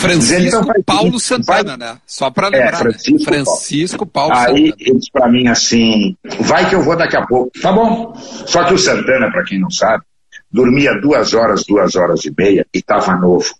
[0.00, 1.98] Francisco Então faz o Paulo Santana, né?
[2.06, 2.72] Só para lembrar.
[2.72, 2.78] né?
[2.78, 4.76] Francisco Francisco Paulo Aí Santana.
[4.78, 7.50] ele disse pra mim assim, vai que eu vou daqui a pouco.
[7.60, 8.14] Tá bom.
[8.46, 10.04] Só que o Santana, pra quem não sabe,
[10.50, 13.52] dormia duas horas, duas horas e meia e tava novo.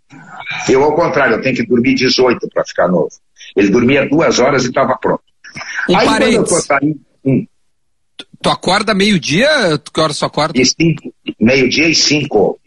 [0.69, 3.11] Eu, ao contrário, eu tenho que dormir 18 para ficar novo.
[3.57, 5.23] Ele dormia duas horas e estava pronto.
[5.89, 7.47] Um Aí quando eu tô saindo, hum,
[8.41, 9.49] Tu acorda meio-dia?
[9.93, 10.55] Que horas tu acorda?
[11.41, 12.61] meio-dia e cinco.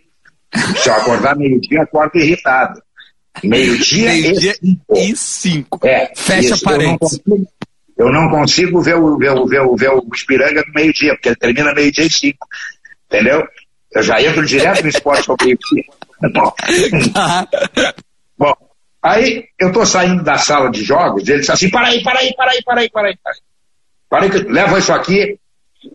[0.77, 2.81] Se eu acordar meio-dia, eu acordo irritado.
[3.43, 4.97] Meio-dia Meio-dia e cinco.
[4.97, 5.79] e cinco.
[5.87, 7.19] É, Fecha isso, eu não parênteses.
[7.25, 7.47] consigo-
[7.97, 11.29] Eu não consigo ver o, ver o, ver o, ver o Espiranga no meio-dia, porque
[11.29, 12.47] ele termina meio-dia e cinco.
[13.07, 13.45] Entendeu?
[13.91, 15.83] Eu já entro direto no esporte ao meio-dia.
[16.33, 16.53] Bom.
[18.37, 18.53] Bom,
[19.01, 22.33] aí eu tô saindo da sala de jogos, ele disse assim, para aí, para aí,
[22.35, 23.17] para aí, para aí, para aí.
[23.21, 23.39] Para aí,
[24.09, 25.37] para aí que leva isso aqui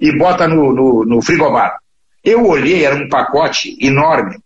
[0.00, 1.76] e bota no, no, no frigobar.
[2.22, 4.36] Eu olhei, era um pacote enorme.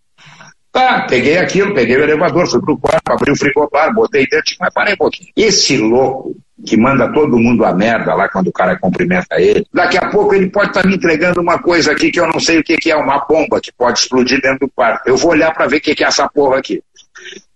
[0.79, 4.73] Tá, peguei aquilo, peguei o elevador, fui pro quarto, abri o frigobar, botei dentro, mas
[4.73, 5.29] parei um pouquinho.
[5.35, 9.99] Esse louco que manda todo mundo a merda lá quando o cara cumprimenta ele, daqui
[9.99, 12.63] a pouco ele pode estar me entregando uma coisa aqui que eu não sei o
[12.63, 15.09] que, que é, uma bomba que pode explodir dentro do quarto.
[15.09, 16.81] Eu vou olhar para ver o que, que é essa porra aqui.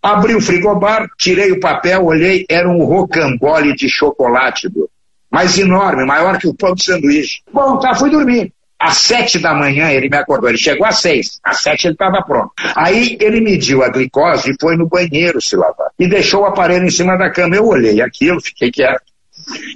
[0.03, 4.91] Abri o frigobar, tirei o papel, olhei, era um rocambole de chocolate, do,
[5.31, 7.41] mas enorme, maior que o pão de sanduíche.
[7.53, 8.53] Bom, tá, fui dormir.
[8.83, 12.21] Às sete da manhã ele me acordou, ele chegou às seis, às sete ele estava
[12.21, 12.51] pronto.
[12.75, 15.90] Aí ele mediu a glicose e foi no banheiro se lavar.
[15.97, 17.55] E deixou o aparelho em cima da cama.
[17.55, 19.05] Eu olhei aquilo, fiquei quieto.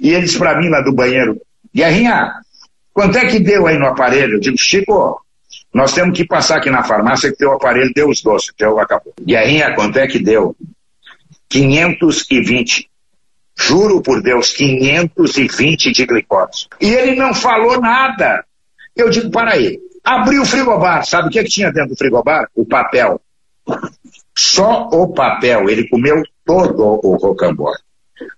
[0.01, 1.39] E ele disse para mim lá do banheiro,
[1.73, 2.33] Guerrinha,
[2.93, 4.33] quanto é que deu aí no aparelho?
[4.33, 5.21] Eu digo, Chico,
[5.73, 9.13] nós temos que passar aqui na farmácia que teu aparelho deu os doces, teu acabou.
[9.21, 10.53] Guerrinha, quanto é que deu?
[11.47, 12.89] 520.
[13.57, 16.67] Juro por Deus, 520 de glicose.
[16.81, 18.43] E ele não falou nada.
[18.97, 19.79] Eu digo, para aí.
[20.03, 21.05] Abri o frigobar.
[21.05, 22.47] Sabe o que, que tinha dentro do frigobar?
[22.55, 23.21] O papel.
[24.37, 25.69] Só o papel.
[25.69, 27.77] Ele comeu todo o rocambole.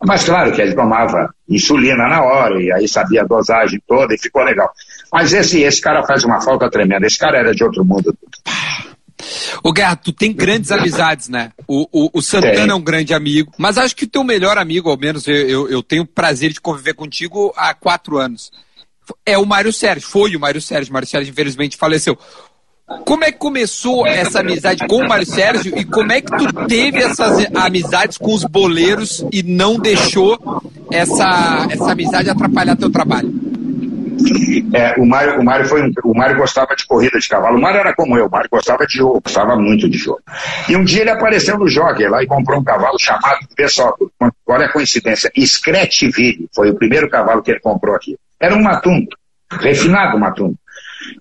[0.06, 4.17] Mas claro que ele tomava insulina na hora e aí sabia a dosagem toda e
[4.17, 4.69] ficou legal.
[5.12, 7.08] Mas esse, esse cara faz uma falta tremenda.
[7.08, 8.13] Esse cara era de outro mundo.
[9.63, 11.52] Ô Guerra, tu tem grandes amizades, né?
[11.67, 12.69] O, o, o Santana Tem.
[12.69, 15.69] é um grande amigo, mas acho que o teu melhor amigo, ao menos eu, eu,
[15.69, 18.52] eu tenho o prazer de conviver contigo há quatro anos.
[19.26, 20.89] É o Mário Sérgio, foi o Mário Sérgio.
[20.91, 22.17] O Mário Sérgio, infelizmente, faleceu.
[23.06, 26.65] Como é que começou essa amizade com o Mário Sérgio e como é que tu
[26.67, 30.39] teve essas amizades com os boleiros e não deixou
[30.91, 33.32] essa, essa amizade atrapalhar teu trabalho?
[34.74, 37.58] É, o Mário, o Mário foi um- o Mário gostava de corrida de cavalo.
[37.58, 40.19] O Mário era como eu, o Mário gostava de jogo, gostava muito de jogo.
[40.67, 43.95] E um dia ele apareceu no jockey lá e comprou um cavalo chamado, pessoal,
[44.48, 48.17] olha a coincidência, Scratchville, foi o primeiro cavalo que ele comprou aqui.
[48.39, 49.06] Era um matum,
[49.52, 50.56] refinado matum.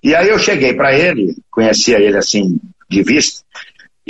[0.03, 3.43] E aí eu cheguei para ele, conhecia ele assim de vista,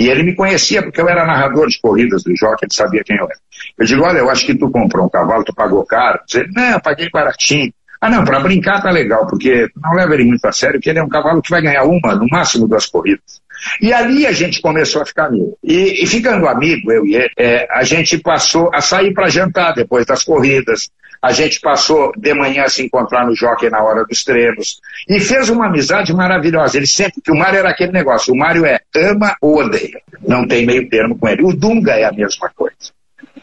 [0.00, 3.16] e ele me conhecia porque eu era narrador de corridas do jockey, ele sabia quem
[3.16, 3.38] eu era.
[3.78, 6.18] Eu digo, olha, eu acho que tu comprou um cavalo, tu pagou caro.
[6.34, 7.70] Ele, não, eu paguei baratinho.
[8.00, 11.00] Ah, não, para brincar tá legal, porque não leva ele muito a sério, porque ele
[11.00, 13.42] é um cavalo que vai ganhar uma, no máximo duas corridas.
[13.78, 15.58] E ali a gente começou a ficar amigo.
[15.62, 19.74] E, e ficando amigo, eu e ele, é, a gente passou a sair para jantar
[19.74, 20.88] depois das corridas.
[21.22, 24.80] A gente passou de manhã a se encontrar no jockey na hora dos treinos.
[25.06, 26.78] E fez uma amizade maravilhosa.
[26.78, 28.32] Ele sempre, que o Mário era aquele negócio.
[28.32, 30.00] O Mário é ama ou odeia.
[30.26, 31.42] Não tem meio termo com ele.
[31.42, 32.76] O Dunga é a mesma coisa.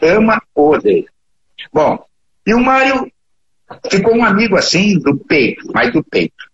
[0.02, 1.06] Ama ou odeia.
[1.72, 2.04] Bom,
[2.44, 3.10] e o Mário
[3.90, 6.48] ficou um amigo assim do peito, mais do peito.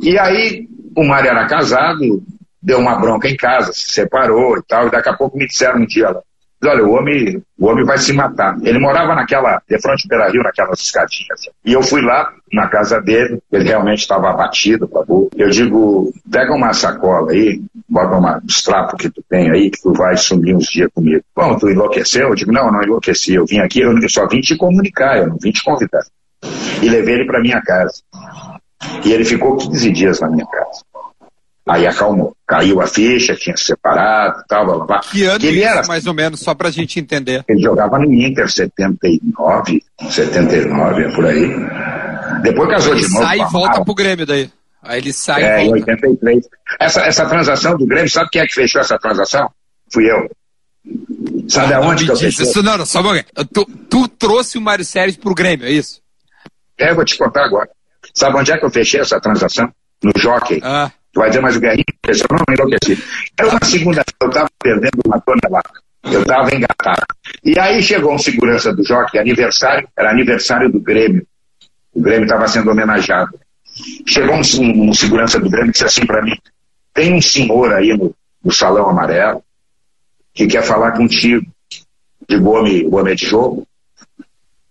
[0.00, 2.22] E aí o Mário era casado,
[2.62, 5.80] deu uma bronca em casa, se separou e tal, e daqui a pouco me disseram
[5.80, 6.22] um dia lá,
[6.64, 8.56] Olha, o homem, o homem vai se matar.
[8.62, 11.40] Ele morava naquela, de frente Beira Rio, naquelas escadinhas.
[11.64, 15.28] E eu fui lá na casa dele, ele realmente estava abatido, babu.
[15.36, 19.82] Eu digo, pega uma sacola aí, bota uma, uns trapos que tu tem aí, que
[19.82, 21.24] tu vai sumir uns dias comigo.
[21.34, 22.28] Bom, tu enlouqueceu?
[22.28, 23.34] Eu digo, não, não enlouqueci.
[23.34, 26.04] Eu vim aqui, eu só vim te comunicar, eu não vim te convidar.
[26.80, 28.02] E levei ele para minha casa.
[29.04, 30.82] E ele ficou 15 dias na minha casa.
[31.68, 32.36] Aí acalmou.
[32.46, 35.00] Caiu a ficha, tinha se separado, tal, blá, blá.
[35.00, 37.44] Que ano ele era, mais ou menos, só pra gente entender?
[37.48, 41.48] Ele jogava no Inter 79, 79, é por aí.
[42.42, 43.24] Depois casou ele de novo.
[43.24, 44.50] sai e volta pro Grêmio daí.
[44.82, 45.78] Aí ele sai é, e volta.
[45.78, 46.48] em 83.
[46.80, 49.48] Essa, essa transação do Grêmio, sabe quem é que fechou essa transação?
[49.92, 50.28] Fui eu.
[51.48, 52.44] Sabe Ah, aonde que eu fechei?
[52.44, 53.24] isso, não, não, só um pouquinho.
[53.52, 56.00] Tu, tu trouxe o Mário Sérgio pro Grêmio, é isso?
[56.76, 57.70] É, vou te contar agora.
[58.12, 59.70] Sabe onde é que eu fechei essa transação?
[60.02, 60.60] No Jockey.
[60.64, 62.26] Ah, Tu vai dizer, mas o Guerrinho enlouqueceu.
[62.30, 63.04] Não, não enlouqueci.
[63.38, 65.70] Era uma segunda eu estava perdendo uma tonelada.
[66.04, 67.02] Eu estava engatado.
[67.44, 71.26] E aí chegou um segurança do Jockey, aniversário, era aniversário do Grêmio.
[71.94, 73.38] O Grêmio estava sendo homenageado.
[74.06, 76.36] Chegou um, um- um segurança do Grêmio e disse assim para mim,
[76.94, 79.42] tem um senhor aí no, no salão amarelo
[80.34, 81.46] que quer falar contigo.
[82.28, 83.66] Digo, o homem, o homem é de jogo?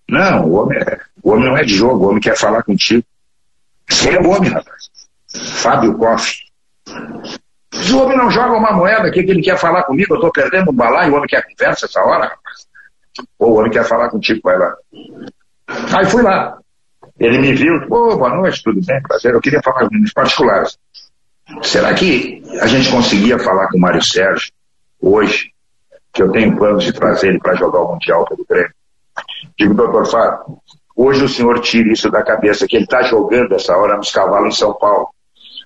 [0.10, 3.04] Não, o homem, é, o homem não é de jogo, o homem quer falar contigo.
[3.88, 4.81] Quem é o homem, rapaz?
[5.34, 6.34] Fábio Koff.
[7.74, 10.13] Se o homem não joga uma moeda, o que, que ele quer falar comigo?
[10.13, 12.32] Eu estou perdendo um balaio, o homem quer conversa essa hora.
[13.39, 14.76] Ou o homem quer falar contigo, vai lá.
[15.98, 16.58] Aí fui lá.
[17.20, 19.34] Ele me viu, pô, boa noite, tudo bem, prazer.
[19.34, 20.78] Eu queria falar com os particulares.
[21.63, 24.52] Será que a gente conseguia falar com o Mário Sérgio
[25.02, 25.52] hoje,
[26.13, 28.74] que eu tenho planos de trazer ele para jogar o Mundial pelo Grêmio?
[29.58, 30.58] Digo, doutor Fábio,
[30.96, 34.56] hoje o senhor tira isso da cabeça, que ele está jogando essa hora nos cavalos
[34.56, 35.10] em São Paulo.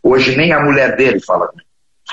[0.08, 1.68] Hoje nem a mulher dele fala comigo.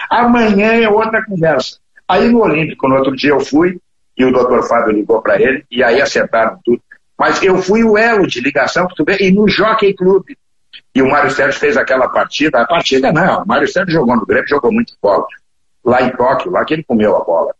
[0.09, 1.76] Amanhã é outra conversa.
[2.09, 3.78] Aí no Olímpico, no outro dia eu fui,
[4.16, 6.81] e o doutor Fábio ligou para ele, e aí acertaram tudo.
[7.18, 8.88] Mas eu fui o elo de ligação,
[9.20, 10.38] e no Jockey Clube.
[10.94, 14.24] E o Mário Sérgio fez aquela partida, a partida não, o Mário Sérgio jogou no
[14.24, 15.26] Grêmio, jogou muito bola.
[15.85, 17.55] Lá em Tóquio, lá que ele comeu a bola.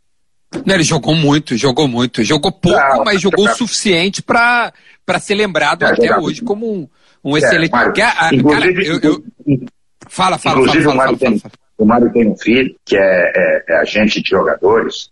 [0.65, 2.25] não, ele jogou muito, jogou muito.
[2.25, 4.73] Jogou pouco, Não, mas jogou o suficiente pra
[5.21, 6.89] ser lembrado É, até hoje como um,
[7.23, 7.71] um É, excelente.
[7.73, 9.25] Mário, a- a- cara, eu, eu-
[10.13, 11.43] Fala, fala, Inclusive, fala, o, Mário tem,
[11.79, 15.11] o Mário tem um filho que é, é- é agente de jogadores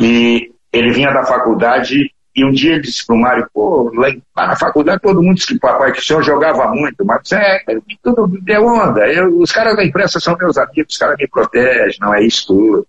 [0.00, 4.56] e ele vinha da faculdade e um dia ele disse pro Mário, pô, lá, na
[4.56, 7.58] faculdade todo mundo disse que papai, que o senhor jogava muito, mas é,
[8.02, 9.06] tudo deu onda.
[9.08, 12.46] Eu, os caras da imprensa são meus amigos, os caras me protegem, não é isso
[12.46, 12.86] tudo.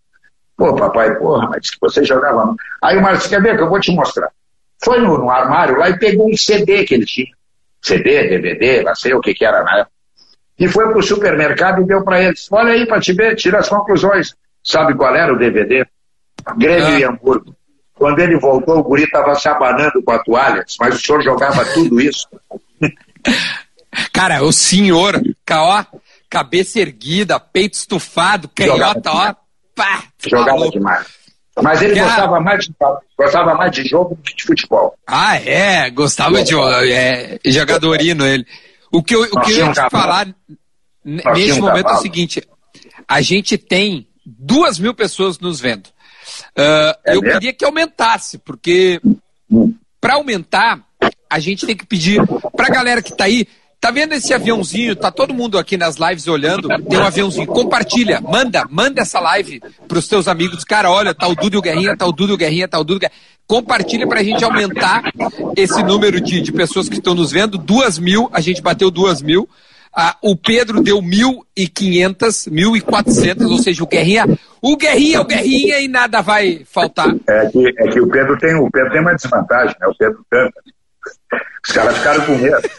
[0.55, 2.63] Pô, papai, porra, mas disse que você jogava muito.
[2.81, 4.29] Aí o Mário disse, quer ver que eu vou te mostrar.
[4.81, 7.35] Foi no, no armário lá e pegou um CD que ele tinha.
[7.81, 9.96] CD, DVD, lá sei o que que era na época
[10.59, 12.47] e foi para o supermercado e deu para eles.
[12.51, 14.33] Olha aí para te ver, tira as conclusões.
[14.63, 15.85] Sabe qual era o DVD?
[16.57, 16.99] Grêmio Ah.
[16.99, 17.55] e Hamburgo.
[17.93, 21.65] Quando ele voltou, o guri estava se abanando com a toalha, mas o senhor jogava
[21.73, 22.27] tudo isso.
[24.13, 25.19] Cara, o senhor,
[25.51, 25.83] ó,
[26.29, 29.33] cabeça erguida, peito estufado, canhota, ó,
[29.75, 30.71] pá, tá Jogava louco.
[30.77, 31.07] demais.
[31.61, 32.05] Mas ele Cara.
[32.07, 32.71] gostava mais, de,
[33.17, 34.95] gostava mais de jogo do que de futebol.
[35.07, 36.53] Ah, é, gostava de
[36.91, 38.45] é, jogadorino ele.
[38.91, 40.33] O que eu, o que eu ia te falar
[41.03, 42.41] neste momento é o seguinte:
[43.07, 45.89] a gente tem duas mil pessoas nos vendo.
[46.55, 47.33] Ah, É eu mesmo?
[47.39, 49.01] queria que aumentasse, porque
[49.99, 50.85] para aumentar,
[51.29, 52.21] a gente tem que pedir
[52.55, 53.47] pra galera que tá aí.
[53.79, 54.95] Tá vendo esse aviãozinho?
[54.95, 56.67] Tá todo mundo aqui nas lives olhando.
[56.67, 57.45] Tem um aviãozinho.
[57.47, 60.63] Compartilha, manda, manda essa live pros teus amigos.
[60.63, 63.19] Cara, olha, tá o Dudu Guerrinha, tá o Dudu Guerrinha, tá o Dudu Guerrinha.
[63.45, 65.03] Compartilha pra gente aumentar
[65.55, 67.57] esse número de, de pessoas que estão nos vendo.
[67.57, 69.47] Duas mil, a gente bateu duas mil.
[69.95, 74.25] Ah, o Pedro deu mil e quinhentas, mil e quatrocentas, ou seja, o Guerrinha,
[74.61, 77.15] o Guerrinha, o Guerrinha e nada vai faltar.
[77.27, 79.87] É que, é que o Pedro tem o Pedro tem uma desvantagem, né?
[79.87, 80.61] O Pedro canta.
[81.65, 82.69] Os caras ficaram com medo.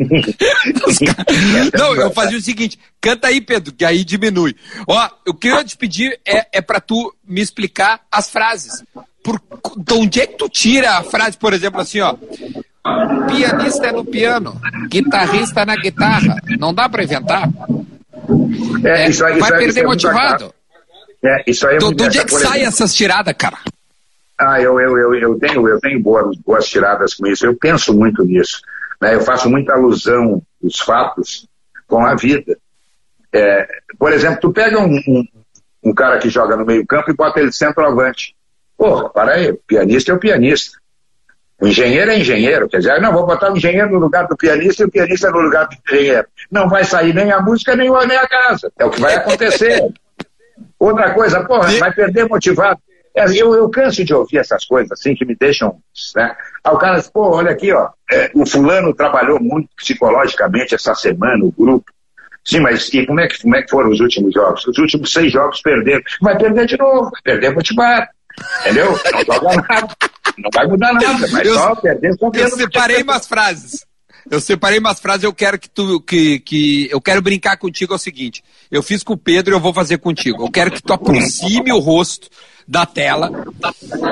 [1.76, 4.56] Não, eu fazia o seguinte, canta aí, Pedro, que aí diminui.
[4.86, 8.82] Ó, o que eu ia te pedir é, é pra tu me explicar as frases.
[9.22, 9.38] Por,
[9.76, 12.14] de onde é que tu tira a frase, por exemplo, assim, ó.
[13.28, 14.58] Pianista é no piano,
[14.88, 16.36] guitarrista na guitarra.
[16.58, 17.48] Não dá pra inventar.
[18.84, 20.54] É, É, isso aí, vai isso aí- perder isso é motivado.
[21.22, 23.58] É, isso aí é de onde é que saem essas tiradas, cara?
[24.38, 27.44] Ah, eu, eu, eu, eu tenho, eu tenho boas, boas tiradas com isso.
[27.44, 28.62] Eu penso muito nisso.
[29.00, 29.14] Né?
[29.14, 31.48] Eu faço muita alusão dos fatos
[31.86, 32.56] com a vida.
[33.32, 33.66] É,
[33.98, 35.24] por exemplo, tu pega um, um,
[35.84, 38.34] um cara que joga no meio campo e bota ele centroavante.
[38.76, 40.78] Porra, para aí, o pianista é o pianista.
[41.60, 42.68] O engenheiro é engenheiro.
[42.68, 45.40] Quer dizer, não, vou botar o engenheiro no lugar do pianista e o pianista no
[45.40, 46.26] lugar do engenheiro.
[46.50, 48.72] Não vai sair nem a música, nem, nem a casa.
[48.78, 49.92] É o que vai acontecer.
[50.78, 52.80] Outra coisa, porra, vai perder motivado.
[53.20, 55.78] É, eu, eu canso de ouvir essas coisas assim que me deixam.
[56.16, 56.34] Né?
[56.64, 60.94] Aí o cara diz, pô, olha aqui, ó, é, o fulano trabalhou muito psicologicamente essa
[60.94, 61.90] semana, o grupo.
[62.44, 64.66] Sim, mas e como é, que, como é que foram os últimos jogos?
[64.66, 66.02] Os últimos seis jogos perderam.
[66.22, 68.02] Vai perder de novo, perder futebol.
[68.60, 68.90] Entendeu?
[68.90, 69.88] Não joga nada.
[70.38, 73.86] Não vai mudar nada, mas eu, só perder só Eu separei umas frases.
[74.30, 76.00] Eu separei umas frases, eu quero que tu.
[76.00, 78.42] Que, que, eu quero brincar contigo é o seguinte.
[78.70, 80.44] Eu fiz com o Pedro e eu vou fazer contigo.
[80.44, 82.28] Eu quero que tu aproxime o rosto
[82.70, 83.32] da tela.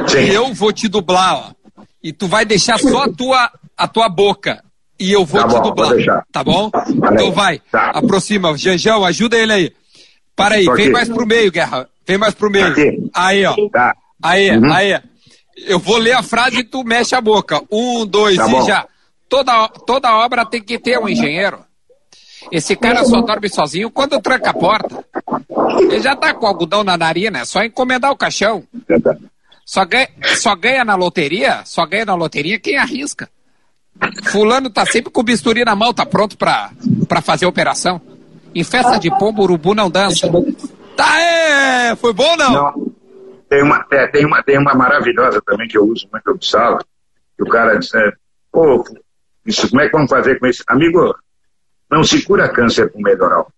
[0.08, 0.18] Sim.
[0.18, 1.82] E eu vou te dublar, ó.
[2.02, 4.64] E tu vai deixar só a tua, a tua boca.
[4.98, 6.24] E eu vou tá te bom, dublar.
[6.32, 6.68] Tá bom?
[7.12, 7.60] Então vai.
[7.70, 7.92] Tá.
[7.94, 8.56] Aproxima.
[8.58, 9.72] Janjão, ajuda ele aí.
[10.34, 11.88] Para aí, vem mais pro meio, Guerra.
[12.04, 12.66] Vem mais pro meio.
[12.66, 13.10] Aqui.
[13.14, 13.54] Aí, ó.
[13.70, 13.94] Tá.
[14.20, 14.72] Aí, uhum.
[14.72, 15.00] aí.
[15.66, 17.62] Eu vou ler a frase e tu mexe a boca.
[17.70, 18.66] Um, dois tá e bom.
[18.66, 18.86] já.
[19.28, 21.60] Toda, toda obra tem que ter um engenheiro.
[22.50, 25.04] Esse cara só dorme sozinho quando tranca a porta.
[25.80, 28.64] Ele já tá com algodão na narina, é só encomendar o caixão.
[29.64, 33.28] Só ganha, só ganha na loteria, só ganha na loteria quem arrisca.
[34.30, 36.70] Fulano tá sempre com bisturi na mão, tá pronto pra,
[37.08, 38.00] pra fazer a operação.
[38.54, 40.28] Em festa de pombo, urubu não dança.
[40.96, 41.96] Tá, é!
[41.96, 42.52] Foi bom não?
[42.52, 42.92] Não.
[43.48, 46.78] Tem uma, é, tem, uma, tem uma maravilhosa também que eu uso muito no sala.
[47.36, 48.12] Que o cara diz, é,
[48.52, 48.84] pô,
[49.46, 50.62] isso, como é que vamos fazer com isso?
[50.66, 51.14] Amigo,
[51.90, 53.50] não se cura câncer com melhoral.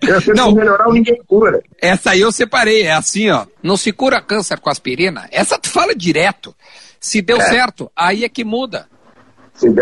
[0.00, 0.50] Câncer não.
[0.50, 1.60] com melhoral ninguém cura.
[1.80, 3.46] Essa aí eu separei, é assim, ó.
[3.62, 5.28] Não se cura câncer com aspirina.
[5.32, 6.54] Essa tu fala direto.
[7.00, 7.48] Se deu é.
[7.48, 8.86] certo, aí é que muda.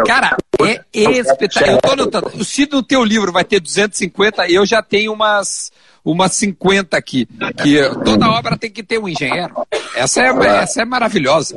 [0.07, 1.75] Cara, é espetacular.
[1.75, 2.45] Eu tô notando.
[2.45, 5.71] Se no teu livro vai ter 250, eu já tenho umas
[6.07, 7.27] umas 50 aqui.
[7.63, 9.53] Que toda obra tem que ter um engenheiro.
[9.97, 11.57] Essa é, essa é maravilhosa.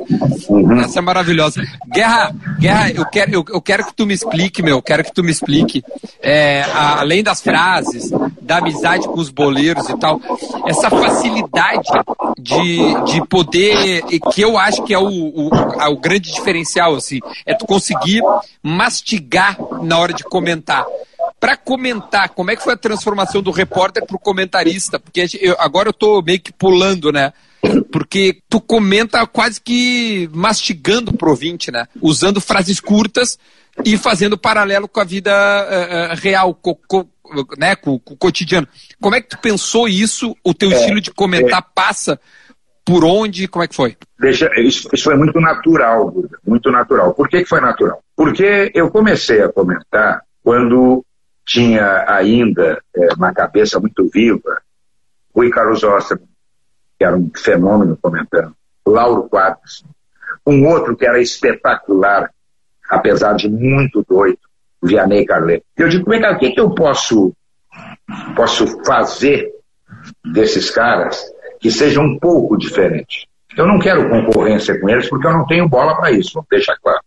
[0.82, 1.62] Essa é maravilhosa.
[1.86, 5.14] Guerra, Guerra, eu quero, eu, eu quero que tu me explique, meu, eu quero que
[5.14, 5.84] tu me explique,
[6.20, 8.10] é, a, além das frases,
[8.40, 10.20] da amizade com os boleiros e tal,
[10.66, 11.88] essa facilidade
[12.38, 17.54] de, de poder, que eu acho que é o, o, o grande diferencial, assim, é
[17.54, 18.20] tu conseguir
[18.62, 20.84] mastigar na hora de comentar
[21.38, 25.56] para comentar como é que foi a transformação do repórter para o comentarista, porque eu,
[25.58, 27.32] agora eu estou meio que pulando, né?
[27.92, 31.86] Porque tu comenta quase que mastigando pro ouvinte, né?
[32.00, 33.38] Usando frases curtas
[33.84, 37.06] e fazendo paralelo com a vida uh, real, co, co,
[37.58, 37.76] né?
[37.76, 38.66] Com, com, o cotidiano.
[39.00, 40.34] Como é que tu pensou isso?
[40.42, 41.72] O teu é, estilo de comentar é.
[41.74, 42.18] passa
[42.84, 43.46] por onde?
[43.46, 43.96] Como é que foi?
[44.18, 46.12] Deixa, isso, isso foi muito natural,
[46.46, 47.14] muito natural.
[47.14, 48.02] Por que, que foi natural?
[48.16, 51.04] Porque eu comecei a comentar quando
[51.50, 54.62] tinha ainda é, na cabeça muito viva
[55.34, 56.28] Rui Carlos Osterman,
[56.96, 58.54] que era um fenômeno comentando,
[58.86, 59.84] Lauro Quadros,
[60.46, 62.30] um outro que era espetacular,
[62.88, 64.38] apesar de muito doido,
[64.80, 65.64] Vianney Carlet.
[65.76, 67.32] Eu digo, o que, que eu posso,
[68.36, 69.52] posso fazer
[70.24, 71.20] desses caras
[71.58, 73.28] que seja um pouco diferente?
[73.56, 76.76] Eu não quero concorrência com eles porque eu não tenho bola para isso, vou deixar
[76.76, 77.02] claro.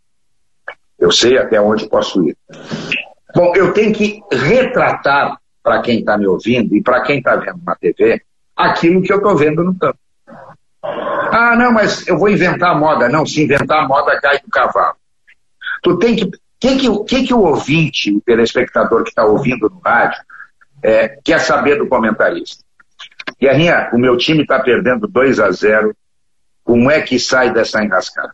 [0.99, 2.35] Eu sei até onde posso ir.
[3.35, 7.59] Bom, eu tenho que retratar para quem está me ouvindo e para quem está vendo
[7.65, 8.21] na TV
[8.55, 9.97] aquilo que eu estou vendo no campo.
[10.83, 13.09] Ah, não, mas eu vou inventar a moda.
[13.09, 14.95] Não, se inventar a moda, cai do cavalo.
[15.81, 16.25] Tu tem que.
[16.25, 20.21] O que, que, que, que o ouvinte, o telespectador que está ouvindo no rádio,
[20.81, 22.63] é, quer saber do comentarista?
[23.39, 25.93] Guerrinha, o meu time está perdendo 2 a 0
[26.63, 28.33] Como é que sai dessa enrascada?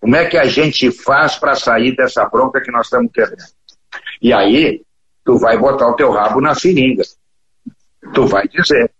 [0.00, 3.42] Como é que a gente faz para sair dessa bronca que nós estamos querendo?
[4.24, 4.80] E aí,
[5.22, 7.02] tu vai botar o teu rabo na seringa.
[8.14, 8.90] Tu vai dizer,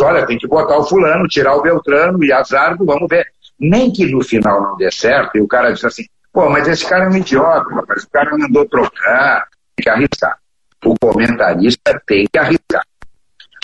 [0.00, 3.26] olha, tem que botar o fulano, tirar o Beltrano e azardo, vamos ver.
[3.58, 6.88] Nem que no final não dê certo, e o cara diz assim, pô, mas esse
[6.88, 10.38] cara é um idiota, mas o cara mandou trocar, tem que arriscar.
[10.84, 12.84] O comentarista tem que arriscar.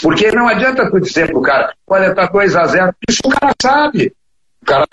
[0.02, 3.54] Porque não adianta tu dizer pro cara, olha, tá 2 a 0 Isso o cara
[3.62, 4.12] sabe.
[4.60, 4.84] O cara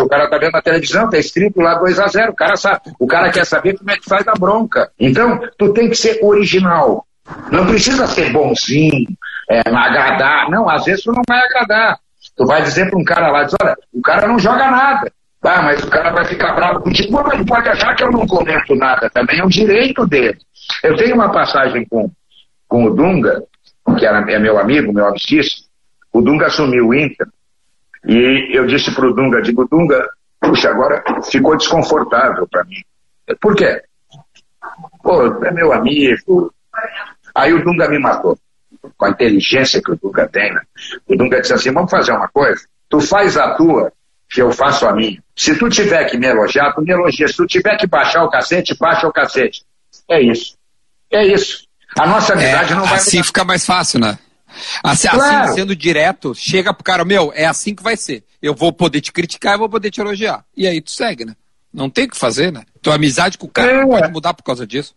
[0.00, 2.80] o cara tá vendo na televisão, tá escrito lá 2 a 0 o cara sabe.
[2.98, 4.90] O cara quer saber como é que faz a bronca.
[4.98, 7.06] Então, tu tem que ser original.
[7.50, 9.06] Não precisa ser bonzinho,
[9.50, 10.50] é, agradar.
[10.50, 11.98] Não, às vezes tu não vai agradar.
[12.36, 15.12] Tu vai dizer para um cara lá, diz, olha, o cara não joga nada.
[15.40, 17.12] Tá, mas o cara vai ficar bravo contigo.
[17.12, 20.38] Pô, mas pode achar que eu não comento nada também, é um direito dele.
[20.82, 22.10] Eu tenho uma passagem com,
[22.66, 23.42] com o Dunga,
[23.98, 25.64] que era, é meu amigo, meu amicício.
[26.12, 27.26] O Dunga assumiu o Inter
[28.08, 30.02] e eu disse para o Dunga, digo, Dunga,
[30.40, 32.82] puxa, agora ficou desconfortável para mim.
[33.40, 33.82] Por quê?
[35.02, 36.52] Pô, é meu amigo.
[37.34, 38.38] Aí o Dunga me matou.
[38.96, 40.60] Com a inteligência que o Dunga tem, né?
[41.06, 42.62] O Dunga disse assim, vamos fazer uma coisa?
[42.88, 43.92] Tu faz a tua,
[44.30, 45.22] que eu faço a minha.
[45.36, 47.28] Se tu tiver que me elogiar, tu me elogia.
[47.28, 49.62] Se tu tiver que baixar o cacete, baixa o cacete.
[50.08, 50.56] É isso.
[51.10, 51.66] É isso.
[51.98, 53.26] A nossa amizade é, não vai Assim mudar.
[53.26, 54.18] fica mais fácil, né?
[54.82, 55.44] Assim, claro.
[55.44, 58.24] assim, sendo direto, chega pro cara, meu, é assim que vai ser.
[58.40, 60.44] Eu vou poder te criticar e vou poder te elogiar.
[60.56, 61.34] E aí tu segue, né?
[61.72, 62.62] Não tem o que fazer, né?
[62.80, 63.80] Tua amizade com o cara é.
[63.80, 64.94] não pode mudar por causa disso.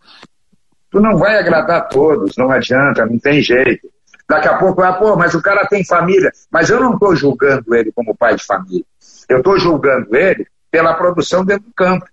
[0.89, 3.89] Tu não vai agradar todos, não adianta, não tem jeito.
[4.27, 6.31] Daqui a pouco, ah, pô, mas o cara tem família.
[6.49, 8.85] Mas eu não estou julgando ele como pai de família.
[9.27, 12.05] Eu estou julgando ele pela produção dentro do campo.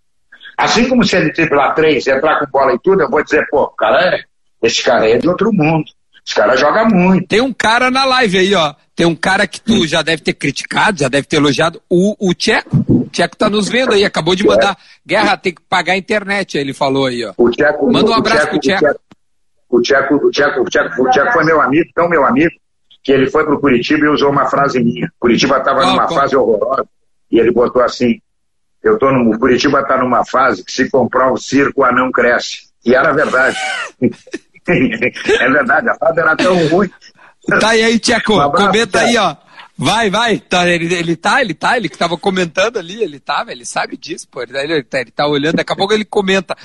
[0.57, 3.69] Assim como se ele lá três, entrar com bola e tudo, eu vou dizer, pô,
[3.69, 4.21] cara é,
[4.63, 5.87] esse cara é de outro mundo.
[6.29, 7.27] Esse cara joga muito.
[7.27, 8.75] Tem um cara na live aí, ó.
[8.95, 12.35] Tem um cara que tu já deve ter criticado, já deve ter elogiado, o, o
[12.35, 12.85] Tcheco.
[12.87, 14.77] O Tcheco tá nos vendo aí, acabou de mandar.
[15.07, 17.33] Guerra, tem que pagar a internet, ele falou aí, ó.
[17.39, 19.01] O Tcheco, Manda um abraço o Tcheco, pro Tcheco.
[19.71, 22.53] O Tcheco, o Tcheco, o Tcheco, o Tcheco foi meu amigo, tão meu amigo,
[23.03, 25.11] que ele foi pro Curitiba e usou uma frase minha.
[25.19, 26.21] Curitiba tava numa qual?
[26.21, 26.87] fase horrorosa
[27.31, 28.21] e ele botou assim:
[28.83, 32.69] eu tô no Curitiba tá numa fase que se comprar um circo, o anão cresce.
[32.85, 33.57] E era verdade.
[34.69, 36.91] é verdade, a fase era tão ruim.
[37.61, 39.37] Tá aí, Tcheco, um comenta aí, ó.
[39.77, 40.39] Vai, vai.
[40.39, 43.97] Tá, ele, ele tá, ele tá, ele que tava comentando ali, ele tava, ele sabe
[43.97, 44.43] disso, pô.
[44.43, 46.57] Ele, ele, tá, ele tá olhando, daqui a pouco ele comenta.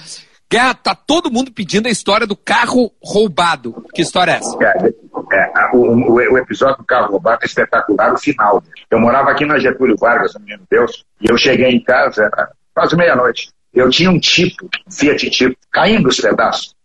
[0.50, 3.86] Guerra, tá todo mundo pedindo a história do carro roubado.
[3.94, 4.58] Que história é essa?
[4.62, 4.90] É,
[5.36, 8.64] é, o, o, episódio do carro roubado é espetacular, o final.
[8.90, 12.52] Eu morava aqui na Getúlio Vargas, no Menino Deus, e eu cheguei em casa, era
[12.74, 13.50] quase meia-noite.
[13.74, 16.76] Eu tinha um tipo, um Fiat Tipo, caindo os pedaços.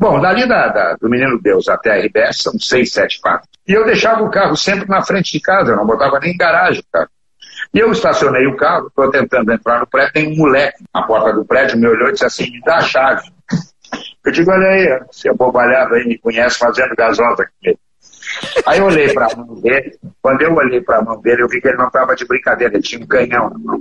[0.00, 3.46] Bom, dali da, da, do Menino Deus até a RBS são seis, sete quadros.
[3.68, 6.36] E eu deixava o carro sempre na frente de casa, eu não botava nem em
[6.38, 7.06] garagem, cara.
[7.74, 11.34] E eu estacionei o carro, estou tentando entrar no prédio, tem um moleque na porta
[11.34, 13.30] do prédio, me olhou e disse assim, me dá a chave.
[14.24, 17.78] Eu digo, olha aí, se abobalhado aí me conhece fazendo gasosa aqui.
[18.64, 21.48] Aí eu olhei para a mão dele, quando eu olhei para a mão dele, eu
[21.48, 23.78] vi que ele não estava de brincadeira, ele tinha um canhão na mão.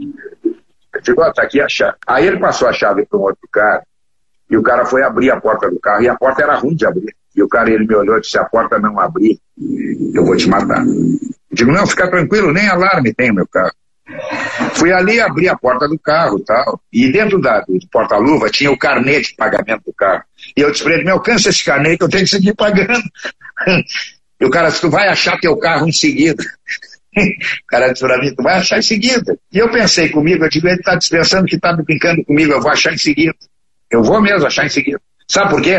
[0.93, 1.95] Eu digo, ó, tá aqui a chave.
[2.05, 3.83] Aí ele passou a chave para um outro cara,
[4.49, 6.85] e o cara foi abrir a porta do carro, e a porta era ruim de
[6.85, 7.13] abrir.
[7.35, 9.39] E o cara, ele me olhou e disse, se a porta não abrir,
[10.13, 10.83] eu vou te matar.
[10.85, 11.19] Eu
[11.53, 13.73] digo, não, fica tranquilo, nem alarme tem meu carro.
[14.73, 16.81] Fui ali abrir a porta do carro tal.
[16.91, 20.23] E dentro da, do porta-luva tinha o carnê de pagamento do carro.
[20.57, 23.03] E eu disse para ele, me alcança esse carnê que eu tenho que seguir pagando.
[24.41, 26.43] E o cara disse, tu vai achar teu carro em seguida.
[27.15, 29.37] O cara disse para mim, tu vai achar em seguida.
[29.51, 32.71] E eu pensei comigo, eu digo, ele está dispensando que está brincando comigo, eu vou
[32.71, 33.35] achar em seguida.
[33.91, 35.01] Eu vou mesmo achar em seguida.
[35.27, 35.77] Sabe por quê?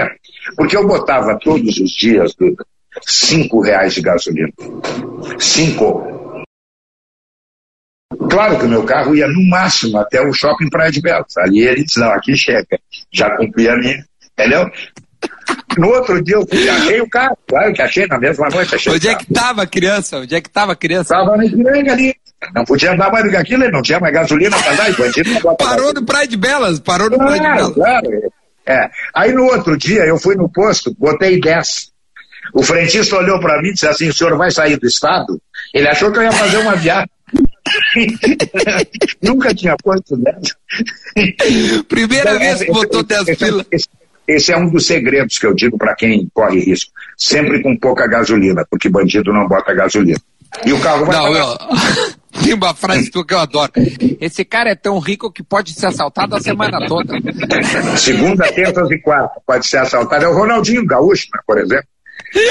[0.56, 2.64] Porque eu botava todos os dias, Duda,
[3.06, 4.52] cinco reais de gasolina.
[5.38, 6.06] Cinco.
[8.28, 11.36] Claro que o meu carro ia no máximo até o shopping Praia de Belos.
[11.36, 12.78] Ali ele disse, não, aqui chega.
[13.12, 14.04] Já cumpri a minha.
[14.32, 14.70] Entendeu?
[15.78, 18.74] No outro dia eu fui, achei o carro, claro que achei na mesma noite.
[18.74, 20.18] Achei Onde é que estava a criança?
[20.18, 21.14] Onde é que estava a criança?
[21.14, 22.14] Estava na Ipiranga ali.
[22.55, 24.94] Não podia andar mais do que aquilo, ele não tinha mais gasolina para dar, e
[24.94, 27.74] bandido não Parou no Praia de Belas, parou no claro, Praia de Belas.
[27.74, 28.32] Claro,
[28.66, 28.90] é.
[29.14, 31.90] Aí no outro dia eu fui no posto, botei 10.
[32.55, 35.40] O frentista olhou para mim e disse assim: o senhor vai sair do estado?
[35.74, 37.09] Ele achou que eu ia fazer uma viagem.
[39.22, 40.57] Nunca tinha posto 10.
[41.88, 43.66] Primeira então, vez que botou 10 pilas.
[43.70, 43.88] Esse
[44.52, 46.92] é um dos segredos que eu digo para quem corre risco.
[47.16, 50.20] Sempre com pouca gasolina, porque bandido não bota gasolina.
[50.64, 51.16] E o carro vai.
[51.16, 51.46] Não, eu...
[52.44, 53.72] Tem uma frase tua que eu adoro.
[54.20, 57.14] Esse cara é tão rico que pode ser assaltado a semana toda.
[57.96, 60.24] Segunda, terça e quarta pode ser assaltado.
[60.24, 61.86] É o Ronaldinho Gaúcho, né, por exemplo.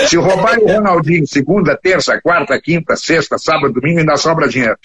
[0.07, 4.77] Se roubar o Ronaldinho segunda, terça, quarta, quinta, sexta, sábado, domingo, ainda sobra dinheiro.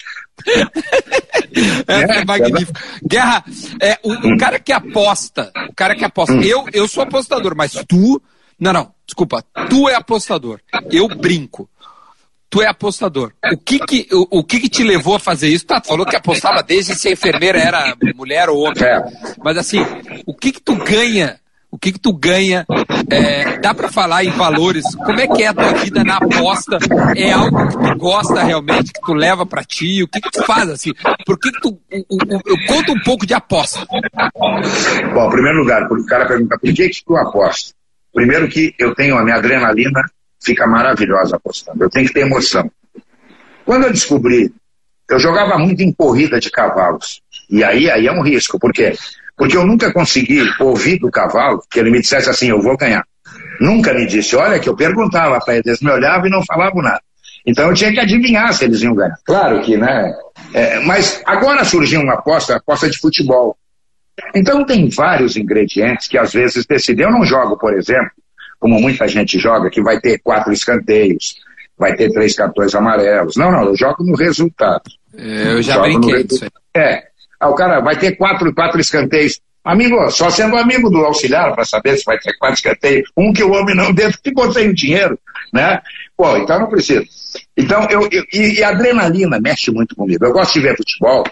[1.87, 2.73] É, é, é magnífico.
[3.07, 3.43] Guerra,
[3.81, 6.41] é, o, o, cara que aposta, o cara que aposta, hum.
[6.41, 8.21] eu, eu sou apostador, mas tu,
[8.59, 10.59] não, não, desculpa, tu é apostador.
[10.91, 11.69] Eu brinco
[12.55, 13.33] tu é apostador.
[13.51, 15.65] O que que, o, o que que te levou a fazer isso?
[15.65, 18.81] Tá, tu falou que apostava desde se a enfermeira era mulher ou homem.
[18.81, 19.03] É.
[19.43, 19.85] Mas assim,
[20.25, 21.37] o que que tu ganha?
[21.75, 22.65] O que que tu ganha?
[23.11, 24.85] É, dá para falar em valores?
[24.95, 26.77] Como é que é a tua vida na aposta?
[27.17, 30.01] É algo que tu gosta realmente, que tu leva para ti?
[30.01, 30.93] O que que tu faz assim?
[31.25, 31.77] Por que que tu...
[31.91, 33.85] O, o, eu conto um pouco de aposta.
[35.13, 37.73] Bom, em primeiro lugar, o cara pergunta, por que que tu aposta?
[38.13, 40.01] Primeiro que eu tenho a minha adrenalina
[40.41, 41.83] fica maravilhosa apostando.
[41.83, 42.71] Eu tenho que ter emoção.
[43.65, 44.49] Quando eu descobri,
[45.09, 47.21] eu jogava muito em corrida de cavalos.
[47.49, 48.57] E aí, aí é um risco.
[48.57, 48.93] Por quê?
[49.37, 53.03] Porque eu nunca consegui ouvir do cavalo que ele me dissesse assim, eu vou ganhar.
[53.59, 57.01] Nunca me disse, olha que eu perguntava para eles, me olhavam e não falavam nada.
[57.45, 59.17] Então eu tinha que adivinhar se eles iam ganhar.
[59.25, 60.13] Claro que, né?
[60.53, 63.55] É, mas agora surgiu uma aposta, aposta de futebol.
[64.33, 67.05] Então tem vários ingredientes que às vezes decidem.
[67.05, 68.11] Eu não jogo, por exemplo,
[68.59, 71.35] como muita gente joga, que vai ter quatro escanteios,
[71.77, 73.35] vai ter três cartões amarelos.
[73.35, 74.83] Não, não, eu jogo no resultado.
[75.15, 76.81] É, eu já jogo brinquei disso aí.
[76.81, 77.03] É.
[77.39, 79.39] Ah, o cara vai ter quatro, quatro escanteios.
[79.63, 83.43] Amigo, só sendo amigo do auxiliar para saber se vai ter quatro escanteios, um que
[83.43, 85.17] o homem não dentro, ficou sem dinheiro,
[85.51, 85.81] né?
[86.15, 87.03] Pô, então não precisa.
[87.57, 90.23] Então, eu, eu e, e, a adrenalina mexe muito comigo.
[90.23, 91.23] Eu gosto de ver futebol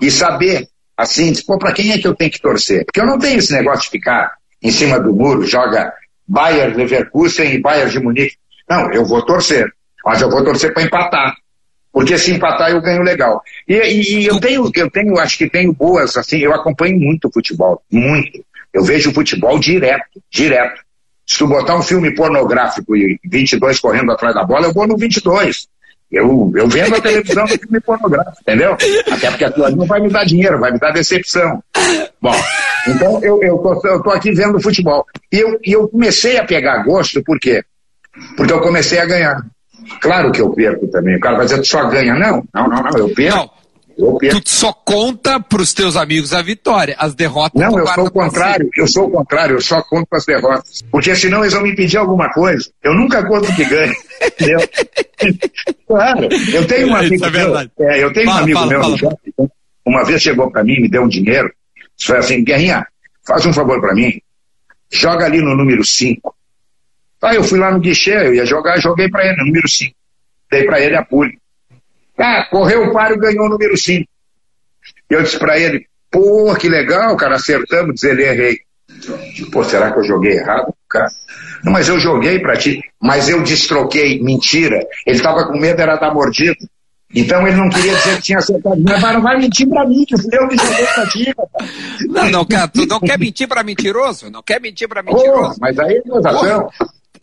[0.00, 2.84] e saber, assim, pô, para quem é que eu tenho que torcer?
[2.84, 4.32] Porque eu não tenho esse negócio de ficar
[4.62, 5.92] em cima do muro, joga
[6.26, 8.36] Bayern Leverkusen e Bayern de Munique.
[8.70, 9.66] Não, eu vou torcer.
[10.04, 11.34] Mas eu vou torcer para empatar.
[11.92, 13.42] Porque se empatar eu ganho legal.
[13.68, 17.30] E, e, e, eu tenho, eu tenho, acho que tenho boas, assim, eu acompanho muito
[17.30, 18.42] futebol, muito.
[18.72, 20.80] Eu vejo futebol direto, direto.
[21.26, 24.96] Se tu botar um filme pornográfico e 22 correndo atrás da bola, eu vou no
[24.96, 25.68] 22.
[26.10, 28.76] Eu, eu vendo a televisão no filme pornográfico, entendeu?
[29.10, 31.62] Até porque aquilo ali não vai me dar dinheiro, vai me dar decepção.
[32.20, 32.34] Bom,
[32.86, 35.06] então eu, eu, tô, eu tô aqui vendo futebol.
[35.32, 37.64] E eu, e eu comecei a pegar gosto, por quê?
[38.36, 39.42] Porque eu comecei a ganhar.
[40.00, 41.16] Claro que eu perco também.
[41.16, 42.14] O cara vai dizer que só ganha.
[42.14, 42.98] Não, não, não, não.
[42.98, 43.36] Eu perco.
[43.36, 43.62] Não.
[43.98, 44.40] Eu perco.
[44.40, 47.60] Tu só conta pros teus amigos a vitória, as derrotas.
[47.60, 50.82] Não, eu sou o contrário, eu sou o contrário, eu só conto as derrotas.
[50.90, 52.70] Porque senão eles vão me pedir alguma coisa.
[52.82, 53.94] Eu nunca conto que ganho.
[54.22, 54.60] Entendeu?
[55.86, 57.58] claro, eu tenho um amigo é meu.
[57.58, 59.50] É, eu tenho fala, um amigo fala, meu, fala.
[59.86, 61.52] uma vez chegou para mim, me deu um dinheiro,
[62.00, 62.86] foi assim, Guerrinha,
[63.26, 64.20] faz um favor para mim,
[64.90, 66.34] joga ali no número 5.
[67.22, 69.94] Aí eu fui lá no guichê, eu ia jogar, joguei para ele, número 5.
[70.50, 71.32] Dei para ele a pulha.
[72.18, 74.06] Ah, correu o páreo, ganhou o número 5.
[75.10, 78.58] E eu disse para ele, pô, que legal, cara, acertamos, diz ele, errei.
[79.50, 81.08] Pô, será que eu joguei errado, cara?
[81.64, 84.84] Não, mas eu joguei para ti, mas eu destroquei, mentira.
[85.06, 86.56] Ele estava com medo, era dar mordida.
[87.14, 88.82] Então ele não queria dizer que tinha acertado.
[88.82, 91.34] Mas não vai mentir pra mim, que eu que joguei pra ti,
[92.08, 94.30] Não, não, cara, tu não quer mentir pra mentiroso?
[94.30, 95.54] Não quer mentir pra mentiroso?
[95.54, 96.02] Pô, mas aí é.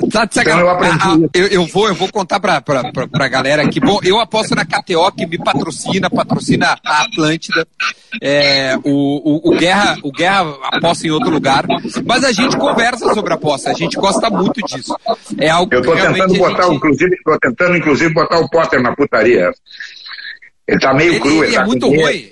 [0.08, 2.90] Tá de então eu, aprendi ah, ah, eu, eu, vou, eu vou contar pra, pra,
[2.90, 3.82] pra, pra galera aqui.
[3.82, 7.68] Bom, eu aposto na KTO, que me patrocina, patrocina a Atlântida.
[8.22, 11.66] É, o, o, o, Guerra, o Guerra aposta em outro lugar.
[12.06, 14.96] Mas a gente conversa sobre aposta, a gente gosta muito disso.
[15.38, 16.76] É algo eu tô tentando botar, gente...
[16.76, 19.52] inclusive, tô tentando, inclusive, botar o Potter na putaria.
[20.66, 22.32] Ele tá meio ele, cru, ele, ele tá é muito ruim.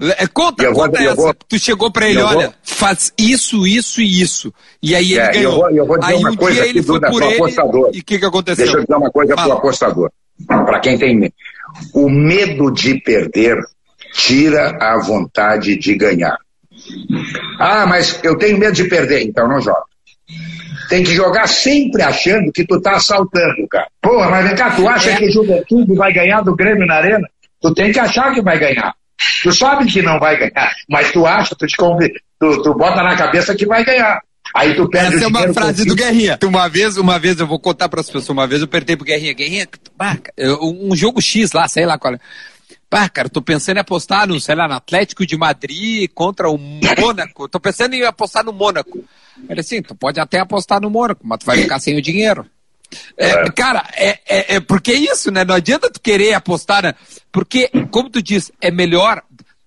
[0.00, 1.16] É, conta, eu conta vou, essa.
[1.16, 4.54] Vou, tu chegou pra ele, olha, vou, faz isso, isso e isso.
[4.80, 5.70] E aí ele é, ganhou.
[5.70, 7.34] Eu vou, eu aí uma um coisa dia ele foi por ele.
[7.34, 7.90] Apostador.
[7.92, 8.64] E o que, que aconteceu?
[8.64, 9.48] Deixa eu dizer uma coisa Fala.
[9.48, 10.10] pro apostador.
[10.46, 11.34] Para quem tem medo.
[11.92, 13.58] O medo de perder
[14.12, 16.38] tira a vontade de ganhar.
[17.58, 19.82] Ah, mas eu tenho medo de perder, então não joga.
[20.88, 23.88] Tem que jogar sempre achando que tu tá assaltando, cara.
[24.00, 25.16] Porra, mas vem cá, tu acha é.
[25.16, 27.28] que o Juventude vai ganhar do Grêmio na Arena?
[27.60, 28.94] Tu tem que achar que vai ganhar.
[29.42, 32.00] Tu sabe que não vai ganhar, mas tu acha, tu, te conv...
[32.38, 34.20] tu, tu bota na cabeça que vai ganhar.
[34.54, 36.38] Aí tu perde Essa é uma frase do Guerrinha.
[36.42, 39.04] Uma vez, uma vez, eu vou contar para as pessoas, uma vez eu perguntei pro
[39.04, 39.68] Guerrinha, Guerrinha,
[40.62, 42.18] um jogo X lá, sei lá qual é.
[42.88, 46.56] Pá, cara, tô pensando em apostar no, sei lá, no Atlético de Madrid contra o
[46.56, 47.46] Mônaco.
[47.46, 49.04] Tô pensando em apostar no Mônaco.
[49.48, 52.46] Ele assim, tu pode até apostar no Mônaco, mas tu vai ficar sem o dinheiro.
[53.16, 53.50] É, é.
[53.50, 55.44] Cara, é, é, é, porque é isso, né?
[55.44, 56.94] Não adianta tu querer apostar, né?
[57.30, 59.22] porque, como tu diz, é melhor.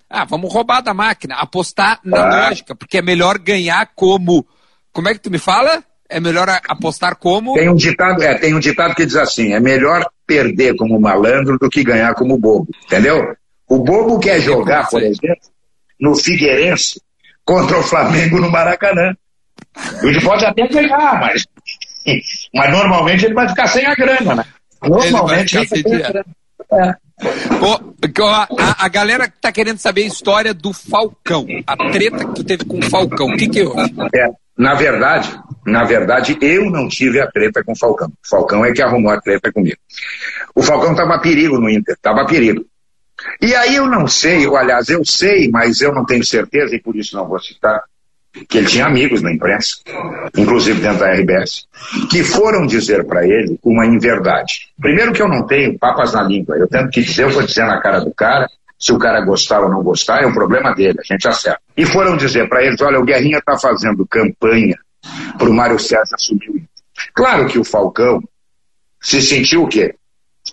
[0.10, 2.48] Ah, vamos roubar da máquina, apostar na ah.
[2.48, 4.46] lógica, porque é melhor ganhar como.
[4.92, 5.84] Como é que tu me fala?
[6.10, 7.54] É melhor apostar como.
[7.54, 11.58] Tem um ditado, é, tem um ditado que diz assim: é melhor perder como malandro
[11.58, 12.68] do que ganhar como bobo.
[12.86, 13.36] Entendeu?
[13.68, 15.40] O bobo quer jogar, por exemplo,
[16.00, 17.02] no Figueirense
[17.46, 19.16] contra o Flamengo no Maracanã.
[20.04, 21.46] Ele pode até ganhar, mas
[22.54, 24.46] Mas normalmente ele vai ficar sem a grana, né?
[24.84, 26.26] Normalmente ele vai ficar sem a grana.
[26.74, 26.96] É.
[28.60, 32.44] a, a, galera que tá querendo saber a história do Falcão, a treta que tu
[32.44, 33.94] teve com o Falcão, o que que houve?
[34.16, 34.28] É,
[34.58, 38.08] na verdade, na verdade, eu não tive a treta com o Falcão.
[38.08, 39.78] O Falcão é que arrumou a treta comigo.
[40.56, 42.66] O Falcão tava a perigo no Inter, tava a perigo.
[43.42, 46.82] E aí eu não sei, ou aliás, eu sei, mas eu não tenho certeza e
[46.82, 47.84] por isso não vou citar
[48.48, 49.78] que ele tinha amigos na imprensa,
[50.38, 51.68] inclusive dentro da RBS,
[52.10, 54.70] que foram dizer para ele uma inverdade.
[54.80, 57.66] Primeiro que eu não tenho papas na língua, eu tenho que dizer, eu vou dizer
[57.66, 58.48] na cara do cara,
[58.80, 61.62] se o cara gostar ou não gostar, é o problema dele, a gente acerta.
[61.76, 64.78] E foram dizer para eles, olha, o Guerrinha está fazendo campanha
[65.38, 66.62] para o Mário César assumir o
[67.14, 68.22] Claro que o Falcão
[69.00, 69.96] se sentiu o quê?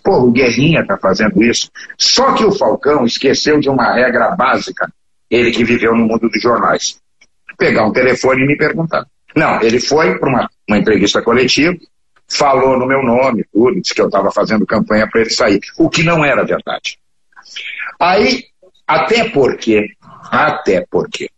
[0.03, 1.69] Pô, o Guerrinha está fazendo isso.
[1.97, 4.91] Só que o Falcão esqueceu de uma regra básica,
[5.29, 6.99] ele que viveu no mundo dos jornais
[7.59, 9.05] pegar um telefone e me perguntar.
[9.35, 11.75] Não, ele foi para uma, uma entrevista coletiva,
[12.27, 15.89] falou no meu nome, tudo, disse que eu estava fazendo campanha para ele sair, o
[15.89, 16.97] que não era verdade.
[17.99, 18.45] Aí,
[18.87, 19.91] até porque,
[20.31, 21.29] até porque,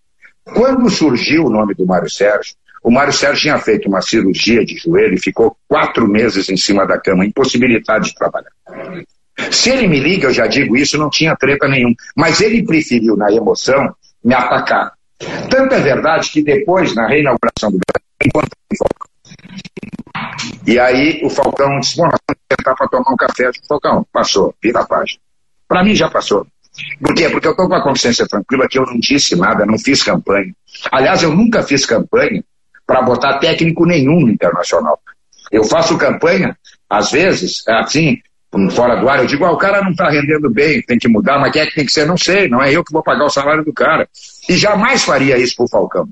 [0.46, 2.54] quando surgiu o nome do Mário Sérgio,
[2.84, 6.86] o Mário Sérgio tinha feito uma cirurgia de joelho e ficou quatro meses em cima
[6.86, 8.52] da cama, impossibilidade de trabalhar.
[9.52, 11.94] Se ele me liga, eu já digo isso, não tinha treta nenhum.
[12.16, 14.94] Mas ele preferiu, na emoção, me atacar
[15.50, 19.12] Tanto é verdade que depois, na reinauguração do Brasil, encontrei o.
[20.66, 23.50] E aí o Falcão disse, bom, vamos tentar para tomar um café.
[23.52, 25.20] Disse, Falcão, passou, vira a página.
[25.68, 26.46] Para mim já passou.
[27.02, 27.30] Por quê?
[27.30, 30.54] Porque eu estou com a consciência tranquila que eu não disse nada, não fiz campanha.
[30.92, 32.44] Aliás, eu nunca fiz campanha
[32.86, 35.00] para botar técnico nenhum no internacional.
[35.52, 36.58] Eu faço campanha,
[36.90, 38.22] às vezes, assim,
[38.72, 41.40] fora do ar, eu digo, ah, o cara não está rendendo bem, tem que mudar,
[41.40, 42.06] mas quem é que tem que ser?
[42.06, 44.08] Não sei, não é eu que vou pagar o salário do cara.
[44.50, 46.08] E jamais faria isso pro Falcão.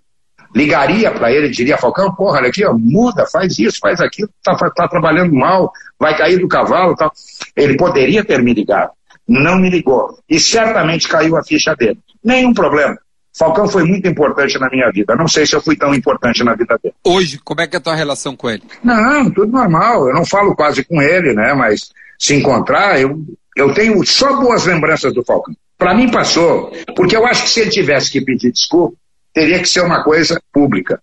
[0.55, 4.29] Ligaria para ele e diria, Falcão, porra, olha aqui, ó, muda, faz isso, faz aquilo,
[4.43, 7.11] tá, tá trabalhando mal, vai cair do cavalo tal.
[7.55, 8.91] Ele poderia ter me ligado,
[9.27, 10.17] não me ligou.
[10.27, 11.99] E certamente caiu a ficha dele.
[12.23, 12.97] Nenhum problema.
[13.37, 15.15] Falcão foi muito importante na minha vida.
[15.15, 16.95] Não sei se eu fui tão importante na vida dele.
[17.05, 18.63] Hoje, como é que é a tua relação com ele?
[18.83, 20.09] Não, tudo normal.
[20.09, 21.53] Eu não falo quase com ele, né?
[21.53, 23.17] Mas se encontrar, eu,
[23.55, 25.55] eu tenho só boas lembranças do Falcão.
[25.77, 28.97] Para mim passou, porque eu acho que se ele tivesse que pedir desculpa,
[29.33, 31.01] teria que ser uma coisa pública,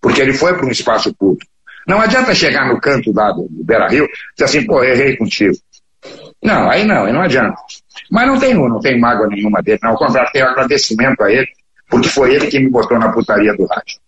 [0.00, 1.50] porque ele foi para um espaço público.
[1.88, 5.56] Não adianta chegar no canto lá do, Beira Rio e dizer assim, pô, errei contigo.
[6.42, 7.56] Não, aí não, aí não adianta.
[8.10, 9.92] Mas não tenho, não tenho mágoa nenhuma dele, não.
[9.92, 11.48] Ao contrário, tenho agradecimento a ele,
[11.88, 14.01] porque foi ele que me botou na putaria do rádio.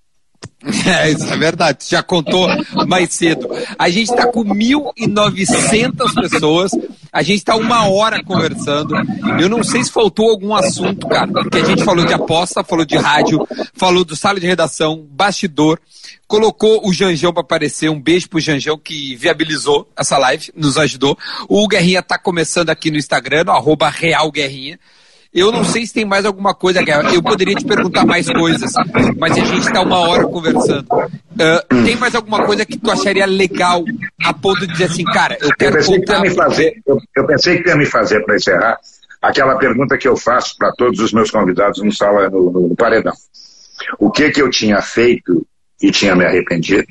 [0.86, 2.46] É, isso é verdade, já contou
[2.86, 3.48] mais cedo.
[3.78, 6.72] A gente está com 1.900 pessoas,
[7.12, 8.94] a gente está uma hora conversando.
[9.40, 12.84] Eu não sei se faltou algum assunto, cara, porque a gente falou de aposta, falou
[12.84, 15.78] de rádio, falou do sala de redação, bastidor,
[16.26, 17.88] colocou o Janjão para aparecer.
[17.88, 21.16] Um beijo pro Janjão que viabilizou essa live, nos ajudou.
[21.48, 24.78] O Guerrinha está começando aqui no Instagram, no arroba Real Guerrinha.
[25.34, 27.12] Eu não sei se tem mais alguma coisa, Guerra.
[27.12, 28.70] Eu poderia te perguntar mais coisas,
[29.18, 30.86] mas a gente está uma hora conversando.
[30.92, 33.84] Uh, tem mais alguma coisa que tu acharia legal
[34.24, 36.22] a ponto de dizer assim, cara, eu quero eu pensei contar...
[36.22, 38.78] Que me fazer, eu, eu pensei que ia me fazer para encerrar
[39.20, 43.14] aquela pergunta que eu faço para todos os meus convidados no sala no, no, paredão.
[43.98, 45.44] O que que eu tinha feito
[45.82, 46.86] e tinha me arrependido?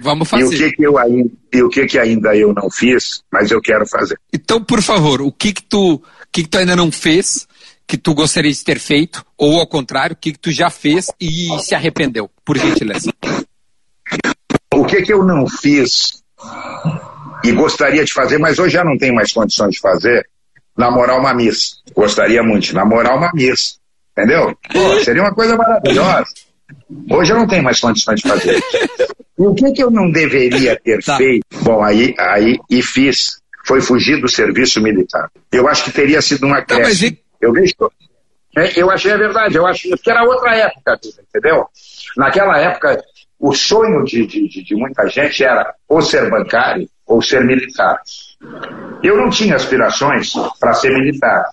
[0.00, 0.42] Vamos fazer.
[0.42, 3.50] E o que que eu ainda, e o que que ainda eu não fiz, mas
[3.50, 4.18] eu quero fazer.
[4.32, 6.02] Então, por favor, o que que tu,
[6.32, 7.47] que que tu ainda não fez
[7.88, 11.48] que tu gostaria de ter feito, ou ao contrário, o que, tu já fez e
[11.60, 13.10] se arrependeu, por gentileza?
[14.74, 16.22] O que, que eu não fiz
[17.42, 20.28] e gostaria de fazer, mas hoje já não tenho mais condições de fazer,
[20.76, 21.82] namorar uma Miss.
[21.94, 23.78] Gostaria muito de namorar uma Miss.
[24.12, 24.54] Entendeu?
[24.70, 26.26] Pô, seria uma coisa maravilhosa.
[27.10, 28.62] Hoje eu não tenho mais condições de fazer.
[29.38, 31.16] E o que, que eu não deveria ter tá.
[31.16, 31.46] feito?
[31.62, 33.38] Bom, aí, aí e fiz.
[33.64, 35.30] Foi fugir do serviço militar.
[35.52, 36.76] Eu acho que teria sido uma tá.
[36.76, 37.74] Tá, eu vejo.
[38.56, 41.66] É, eu achei a verdade, eu acho que era outra época, entendeu?
[42.16, 43.02] Naquela época,
[43.38, 48.00] o sonho de, de, de muita gente era ou ser bancário ou ser militar.
[49.02, 51.44] Eu não tinha aspirações para ser militar.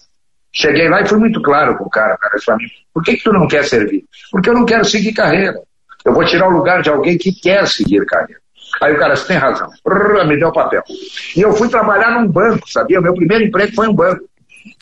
[0.52, 3.24] Cheguei lá e fui muito claro com o cara, cara disse mim, por que, que
[3.24, 4.06] tu não quer servir?
[4.32, 5.60] Porque eu não quero seguir carreira.
[6.04, 8.40] Eu vou tirar o lugar de alguém que quer seguir carreira.
[8.82, 9.70] Aí o cara, você tem razão.
[10.28, 10.84] me deu o papel.
[11.36, 13.00] E eu fui trabalhar num banco, sabia?
[13.00, 14.24] O meu primeiro emprego foi um banco.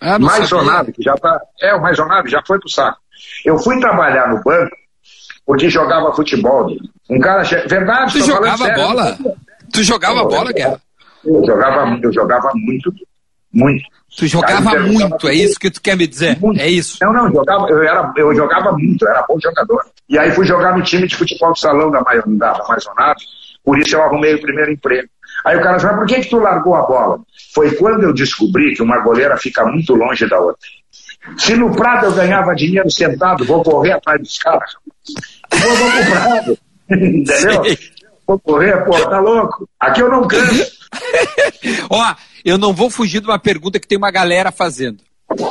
[0.02, 1.40] Ah, mais que já tá.
[1.62, 2.98] É, o mais já foi pro saco.
[3.46, 4.76] Eu fui trabalhar no banco
[5.46, 6.68] porque jogava futebol.
[7.10, 7.44] Um cara.
[7.68, 9.18] Verdade, Tu jogava bola?
[9.72, 10.82] Tu jogava eu, bola, Guerra?
[11.26, 12.94] Eu jogava, eu jogava muito,
[13.52, 13.84] muito.
[14.16, 16.40] Tu jogava cara, muito, jogava é isso que tu quer me dizer?
[16.40, 16.62] Muito.
[16.62, 16.98] É isso?
[17.02, 19.84] Não, não, eu jogava, eu, era, eu jogava muito, eu era bom jogador.
[20.08, 23.20] E aí fui jogar no time de futebol de salão da, da Maisonado,
[23.64, 25.10] por isso eu arrumei o primeiro emprego.
[25.46, 27.20] Aí o cara fala, por que, que tu largou a bola?
[27.54, 30.58] Foi quando eu descobri que uma goleira fica muito longe da outra.
[31.38, 34.72] Se no Prado eu ganhava dinheiro sentado, vou correr atrás dos caras.
[35.52, 36.58] Vou, vou pro Prado.
[36.92, 37.66] Entendeu?
[37.66, 37.78] Sim.
[38.26, 39.68] Vou correr, pô, tá louco?
[39.80, 40.72] Aqui eu não canso.
[41.90, 45.00] Ó, eu não vou fugir de uma pergunta que tem uma galera fazendo.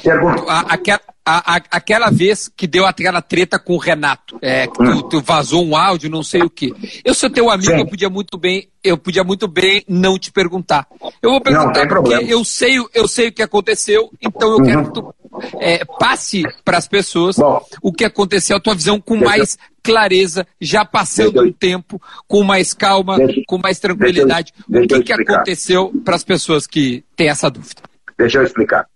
[0.02, 0.42] Pergunta.
[0.48, 4.74] A, aquela, a, a, aquela vez que deu aquela treta com o Renato, é, que
[4.74, 5.02] tu, hum.
[5.02, 6.72] tu, vazou um áudio, não sei o que.
[7.04, 7.78] Eu sou teu amigo, Sim.
[7.78, 10.86] eu podia muito bem, eu podia muito bem não te perguntar.
[11.22, 12.22] Eu vou perguntar porque problema.
[12.22, 14.64] eu sei, eu sei o que aconteceu, então eu uhum.
[14.64, 15.14] quero que tu
[15.60, 20.46] é, passe para as pessoas Bom, o que aconteceu, a tua visão com mais clareza,
[20.60, 24.52] já passando o tempo, com mais calma, deixa, com mais tranquilidade.
[24.68, 27.82] Deixa, o que, que aconteceu para as pessoas que têm essa dúvida?
[28.18, 28.86] Deixa eu explicar.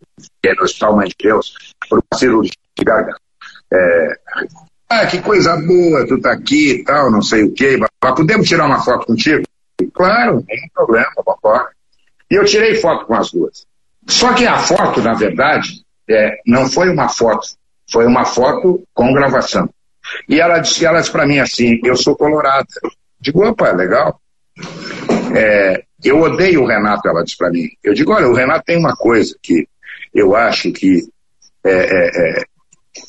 [0.45, 1.55] É Mãe de Deus,
[1.89, 3.21] por uma cirurgia de garganta.
[3.73, 4.19] É,
[4.89, 7.79] ah, que coisa boa, tu tá aqui e tal, não sei o quê.
[8.01, 9.45] Podemos tirar uma foto contigo?
[9.93, 11.69] Claro, tem problema, vambora.
[12.31, 13.67] E eu tirei foto com as duas.
[14.07, 17.49] Só que a foto, na verdade, é, não foi uma foto,
[17.91, 19.69] foi uma foto com gravação.
[20.29, 22.67] E ela disse, ela disse para mim assim, eu sou colorada.
[23.21, 24.21] Digo, opa, legal.
[25.35, 27.69] É, eu odeio o Renato, ela disse para mim.
[27.83, 29.67] Eu digo, olha, o Renato tem uma coisa que
[30.17, 31.07] eu acho que
[31.65, 32.45] é, é, é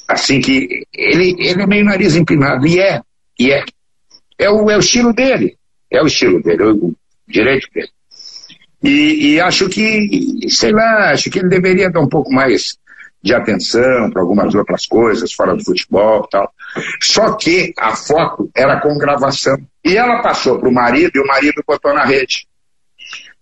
[0.07, 3.01] assim que ele, ele é meio nariz empinado, e é,
[3.39, 3.63] e é.
[4.37, 5.57] É o, é o estilo dele,
[5.89, 6.93] é o estilo dele, o
[7.27, 7.89] direito dele.
[8.83, 12.77] E, e acho que, sei lá, acho que ele deveria dar um pouco mais
[13.23, 16.53] de atenção para algumas outras coisas fora do futebol e tal.
[17.01, 19.57] Só que a foto era com gravação.
[19.83, 22.47] E ela passou para o marido e o marido botou na rede.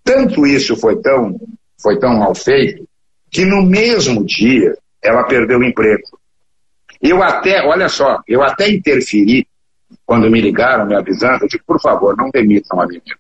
[0.03, 1.37] Tanto isso foi tão,
[1.81, 2.87] foi tão mal feito
[3.35, 6.03] que no mesmo dia ela perdeu o emprego.
[7.01, 9.45] Eu até, olha só, eu até interferi
[10.05, 13.17] quando me ligaram me avisando, eu disse, por favor, não demitam a menina.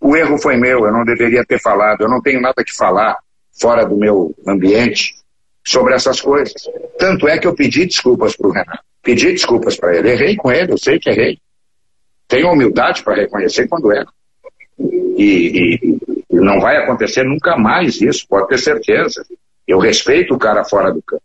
[0.00, 3.18] O erro foi meu, eu não deveria ter falado, eu não tenho nada que falar
[3.60, 5.14] fora do meu ambiente
[5.64, 6.52] sobre essas coisas.
[6.98, 10.50] Tanto é que eu pedi desculpas para o Renato, pedi desculpas para ele, errei com
[10.50, 11.38] ele, eu sei que errei.
[12.26, 14.12] Tenho humildade para reconhecer quando erro.
[15.16, 15.99] E, e,
[16.30, 19.24] não vai acontecer nunca mais isso, pode ter certeza.
[19.66, 21.22] Eu respeito o cara fora do campo.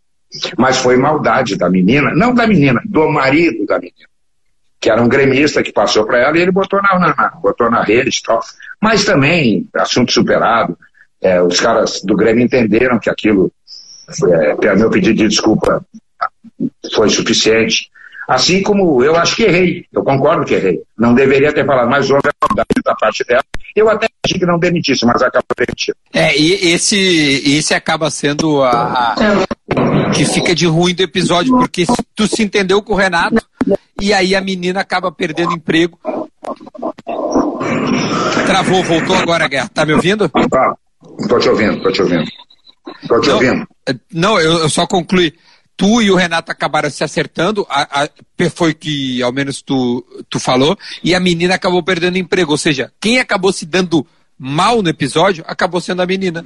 [0.58, 4.08] Mas foi maldade da menina, não da menina, do marido da menina.
[4.80, 7.82] Que era um gremista que passou para ela e ele botou na, na, botou na
[7.82, 8.40] rede e tal.
[8.80, 10.76] Mas também, assunto superado,
[11.20, 13.50] é, os caras do Grêmio entenderam que aquilo,
[14.62, 15.84] é, meu pedido de desculpa
[16.94, 17.90] foi suficiente.
[18.28, 20.80] Assim como eu acho que errei, eu concordo que errei.
[20.98, 23.44] Não deveria ter falado, mas houve a maldade da parte dela.
[23.74, 25.96] Eu até achei que não demitisse, mas acaba demitindo.
[26.12, 31.84] É, e esse, esse acaba sendo a, a, que fica de ruim do episódio, porque
[32.14, 33.36] tu se entendeu com o Renato
[34.00, 35.98] e aí a menina acaba perdendo emprego.
[38.46, 39.70] Travou, voltou agora, Guerra.
[39.72, 40.28] Tá me ouvindo?
[40.28, 40.74] Tá,
[41.28, 42.24] tô te ouvindo, tô te ouvindo.
[43.06, 43.68] Tô te não, ouvindo.
[44.12, 45.32] Não, eu, eu só concluí
[45.76, 48.08] tu e o Renato acabaram se acertando, a, a,
[48.50, 52.52] foi que ao menos tu, tu falou, e a menina acabou perdendo emprego.
[52.52, 54.06] Ou seja, quem acabou se dando
[54.38, 56.44] mal no episódio acabou sendo a menina.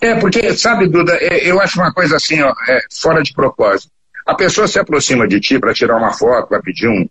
[0.00, 3.90] É, porque, sabe, Duda, é, eu acho uma coisa assim, ó, é, fora de propósito.
[4.26, 7.08] A pessoa se aproxima de ti para tirar uma foto, para pedir um,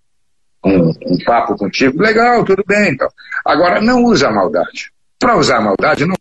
[0.64, 2.92] um, um, papo contigo, legal, tudo bem.
[2.92, 3.08] Então.
[3.44, 4.92] Agora, não usa a maldade.
[5.18, 6.16] Para usar a maldade, não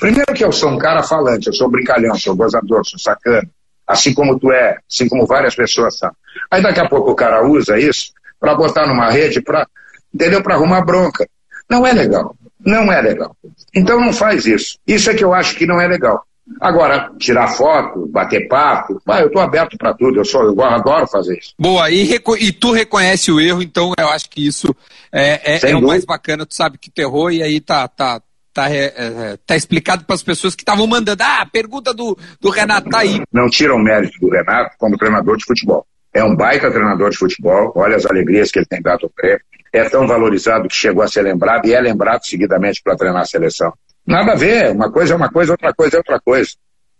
[0.00, 3.46] Primeiro que eu sou um cara falante, eu sou brincalhão, sou gozador, sou sacana,
[3.86, 6.10] assim como tu é, assim como várias pessoas são.
[6.50, 9.66] Aí daqui a pouco o cara usa isso para botar numa rede, para
[10.12, 10.42] entendeu?
[10.42, 11.28] Para arrumar bronca.
[11.68, 12.34] Não é legal.
[12.64, 13.36] Não é legal.
[13.74, 14.78] Então não faz isso.
[14.86, 16.24] Isso é que eu acho que não é legal.
[16.60, 21.06] Agora, tirar foto, bater papo, bah, eu estou aberto para tudo, eu sou, eu adoro
[21.06, 21.54] fazer isso.
[21.56, 24.74] Boa, e, e, tu reconhece o erro, então eu acho que isso
[25.12, 28.20] é, é, é o mais bacana, tu sabe que tu errou e aí tá, tá,
[28.52, 31.22] Tá, é, é, tá explicado para as pessoas que estavam mandando.
[31.22, 33.20] Ah, pergunta do, do Renato tá aí.
[33.32, 35.86] Não tira o mérito do Renato como treinador de futebol.
[36.12, 39.38] É um baita treinador de futebol, olha as alegrias que ele tem dado ao pré.
[39.72, 43.24] É tão valorizado que chegou a ser lembrado e é lembrado seguidamente para treinar a
[43.24, 43.72] seleção.
[44.04, 46.50] Nada a ver, uma coisa é uma coisa, outra coisa é outra coisa.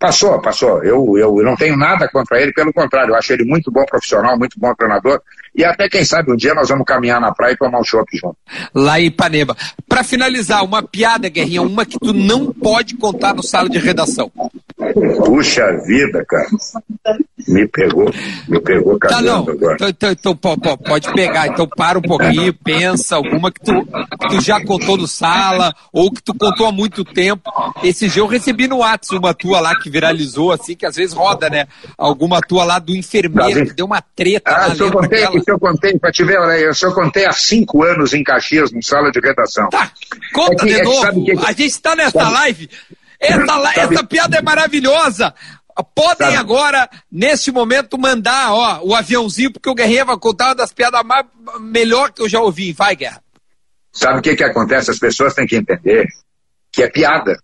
[0.01, 0.83] Passou, passou.
[0.83, 4.39] Eu, eu não tenho nada contra ele, pelo contrário, eu acho ele muito bom profissional,
[4.39, 5.21] muito bom treinador.
[5.55, 8.09] E até, quem sabe, um dia nós vamos caminhar na praia e tomar um chopp
[8.17, 8.37] junto.
[8.75, 9.55] Lá em Ipanema.
[9.87, 14.33] Para finalizar, uma piada, Guerrinha, uma que tu não pode contar no sala de redação.
[15.25, 16.49] Puxa vida, cara.
[17.47, 18.11] Me pegou,
[18.49, 19.41] me pegou tá, não.
[19.41, 19.77] agora.
[19.89, 21.49] Então, então, então, pode pegar.
[21.49, 26.11] Então para um pouquinho, pensa alguma que tu, que tu já contou no sala ou
[26.11, 27.51] que tu contou há muito tempo.
[27.83, 31.15] Esse dia eu recebi no WhatsApp uma tua lá que viralizou, assim, que às vezes
[31.15, 31.67] roda, né?
[31.99, 34.51] Alguma tua lá do enfermeiro que deu uma treta.
[34.51, 35.45] Ah, lá, eu contei, aquela...
[35.47, 39.11] eu contei, pra te ver, eu só contei há cinco anos em Caxias, no sala
[39.11, 39.69] de redação.
[39.69, 39.91] Tá,
[40.33, 41.25] conta é que, de é novo.
[41.25, 41.47] Que, que...
[41.47, 42.33] A gente está nessa sabe?
[42.33, 42.71] live.
[43.21, 45.35] Essa, essa piada é maravilhosa.
[45.95, 46.37] Podem Sabe?
[46.37, 51.03] agora, nesse momento, mandar ó, o aviãozinho, porque o Guerrinha vai contar uma das piadas
[51.05, 51.25] mais
[51.61, 52.73] melhor que eu já ouvi.
[52.73, 53.23] Vai, Guerra.
[53.93, 54.91] Sabe o que, que acontece?
[54.91, 56.07] As pessoas têm que entender
[56.73, 57.37] que é piada.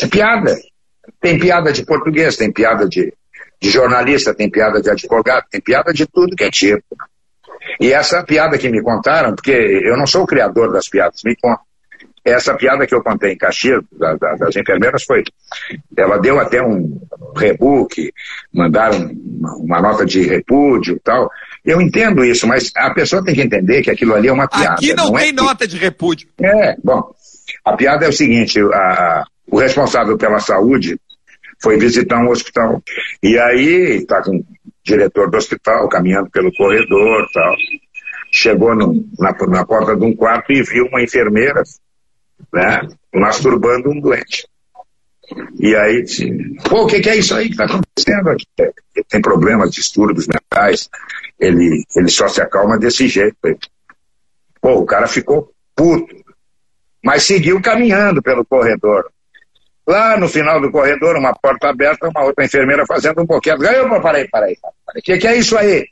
[0.00, 0.56] É piada.
[1.20, 3.12] Tem piada de português, tem piada de,
[3.60, 6.96] de jornalista, tem piada de advogado, tem piada de tudo que é tipo.
[7.80, 11.36] E essa piada que me contaram, porque eu não sou o criador das piadas, me
[11.36, 11.64] contam.
[12.24, 15.24] Essa piada que eu contei em Caxias, da, da, das enfermeiras, foi.
[15.96, 17.00] Ela deu até um
[17.36, 18.12] rebook,
[18.52, 21.28] mandaram uma, uma nota de repúdio e tal.
[21.64, 24.74] Eu entendo isso, mas a pessoa tem que entender que aquilo ali é uma piada.
[24.74, 26.28] Aqui não, não é tem é nota de repúdio.
[26.40, 27.12] É, bom.
[27.64, 30.98] A piada é o seguinte: a, o responsável pela saúde
[31.62, 32.82] foi visitar um hospital.
[33.22, 34.44] E aí está com o
[34.84, 37.54] diretor do hospital caminhando pelo corredor tal.
[38.30, 41.62] Chegou no, na, na porta de um quarto e viu uma enfermeira
[42.52, 42.80] né,
[43.14, 44.46] masturbando um doente.
[45.58, 46.30] E aí disse,
[46.68, 48.46] pô, o que, que, é isso aí que está acontecendo aqui?
[48.58, 50.90] Ele tem problemas, distúrbios mentais,
[51.38, 53.36] ele, ele só se acalma desse jeito.
[54.60, 56.14] Pô, o cara ficou puto,
[57.02, 59.10] mas seguiu caminhando pelo corredor.
[59.86, 63.62] Lá no final do corredor, uma porta aberta, uma outra enfermeira fazendo um boquete.
[63.62, 64.56] Opa, parei, parei,
[64.86, 65.00] parei.
[65.00, 65.86] O que, que é isso aí?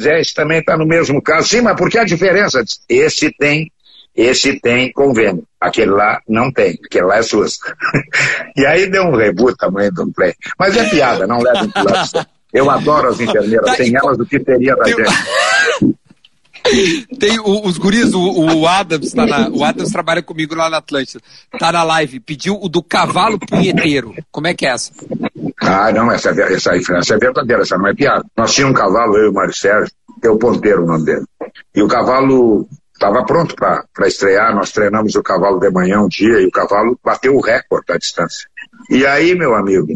[0.00, 1.48] Zé, esse também está no mesmo caso.
[1.48, 2.64] Sim, mas por que a diferença?
[2.88, 3.70] Esse tem,
[4.16, 5.44] esse tem convênio.
[5.60, 7.58] Aquele lá não tem, aquele lá é SUS.
[8.56, 10.34] e aí deu um rebu tamanho do play.
[10.58, 11.72] Mas é piada, não leva em
[12.52, 15.02] Eu adoro as enfermeiras, tá, sem elas o que teria da gente.
[17.18, 20.78] Tem o, os guris, o, o Adams, tá na, o Adams trabalha comigo lá na
[20.78, 21.20] Atlântida,
[21.58, 24.14] tá na live, pediu o do cavalo punheteiro.
[24.30, 24.92] Como é que é essa?
[25.60, 28.24] Ah, não, essa, essa, essa é verdadeira, essa não é piada.
[28.36, 31.04] Nós tínhamos um cavalo, eu e o Mário Sérgio, que é o ponteiro o nome
[31.04, 31.24] dele.
[31.74, 36.40] E o cavalo estava pronto para estrear, nós treinamos o cavalo de manhã um dia
[36.40, 38.46] e o cavalo bateu o recorde da distância.
[38.90, 39.86] E aí, meu amigo,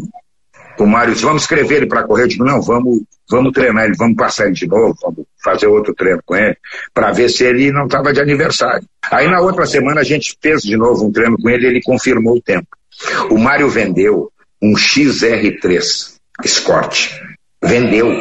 [0.79, 2.23] o Mário disse, vamos escrever ele para correr.
[2.23, 5.93] Eu digo, não, vamos, vamos treinar ele, vamos passar ele de novo, vamos fazer outro
[5.93, 6.57] treino com ele,
[6.93, 8.87] para ver se ele não estava de aniversário.
[9.11, 12.37] Aí na outra semana a gente fez de novo um treino com ele ele confirmou
[12.37, 12.67] o tempo.
[13.29, 16.15] O Mário vendeu um XR3
[16.45, 17.21] Scott.
[17.63, 18.11] Vendeu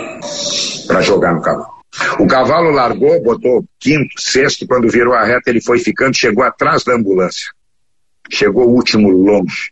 [0.86, 1.74] para jogar no cavalo.
[2.18, 6.82] O cavalo largou, botou quinto, sexto, quando virou a reta ele foi ficando, chegou atrás
[6.82, 7.50] da ambulância.
[8.30, 9.70] Chegou o último longe.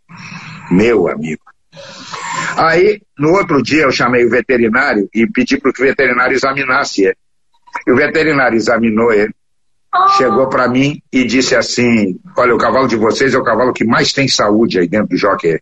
[0.70, 1.41] Meu amigo.
[2.56, 7.04] Aí, no outro dia, eu chamei o veterinário e pedi para que o veterinário examinasse
[7.04, 7.16] ele.
[7.86, 9.32] E o veterinário examinou ele,
[10.16, 13.84] chegou para mim e disse assim: Olha, o cavalo de vocês é o cavalo que
[13.84, 15.58] mais tem saúde aí dentro do jockey.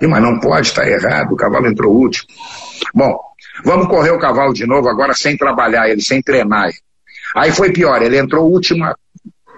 [0.00, 2.28] E, mas não pode, está errado, o cavalo entrou último.
[2.92, 3.18] Bom,
[3.64, 6.70] vamos correr o cavalo de novo agora sem trabalhar ele, sem treinar.
[7.34, 8.96] Aí foi pior, ele entrou último a,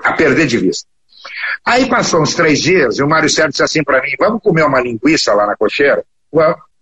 [0.05, 0.87] a perder de vista.
[1.65, 4.65] Aí passou uns três dias e o Mário Sérgio disse assim para mim: Vamos comer
[4.65, 6.05] uma linguiça lá na cocheira?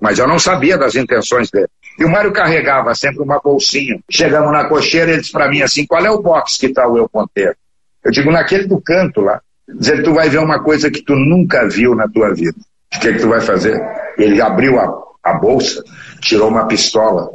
[0.01, 1.69] Mas eu não sabia das intenções dele.
[1.99, 3.99] E o Mário carregava sempre uma bolsinha.
[4.11, 6.99] Chegamos na cocheira ele disse para mim assim: qual é o box que está o
[6.99, 7.55] eu ponteiro?
[8.05, 9.41] Eu digo, naquele do canto lá.
[9.67, 12.59] Dizer, tu vai ver uma coisa que tu nunca viu na tua vida.
[12.95, 13.81] O que, é que tu vai fazer?
[14.19, 14.93] Ele abriu a,
[15.23, 15.83] a bolsa,
[16.21, 17.31] tirou uma pistola.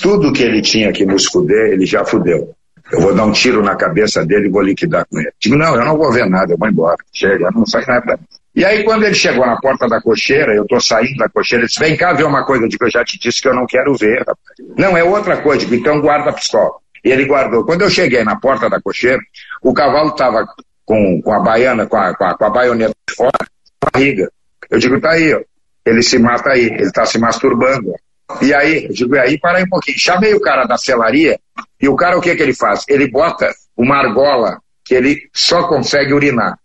[0.00, 2.54] Tudo que ele tinha aqui no escudê, ele já fudeu.
[2.92, 5.32] Eu vou dar um tiro na cabeça dele e vou liquidar com ele.
[5.40, 6.96] Digo, não, eu não vou ver nada, eu vou embora.
[7.12, 8.18] Chega, não sai nada.
[8.56, 11.68] E aí, quando ele chegou na porta da cocheira, eu estou saindo da cocheira, ele
[11.68, 13.94] disse, vem cá ver uma coisa, digo, eu já te disse que eu não quero
[13.94, 14.38] ver, rapaz.
[14.78, 16.70] Não, é outra coisa, digo, então guarda a pistola.
[17.04, 17.66] E ele guardou.
[17.66, 19.20] Quando eu cheguei na porta da cocheira,
[19.62, 20.46] o cavalo estava
[20.86, 23.46] com, com a baiana, com a, com a, com a baioneta de fora,
[23.92, 24.32] barriga.
[24.70, 25.40] Eu digo, tá aí, ó.
[25.84, 27.92] Ele se mata aí, ele está se masturbando.
[28.40, 29.98] E aí, eu digo, e aí, para aí um pouquinho.
[29.98, 31.38] Chamei o cara da selaria,
[31.80, 32.84] e o cara, o que que ele faz?
[32.88, 36.58] Ele bota uma argola que ele só consegue urinar.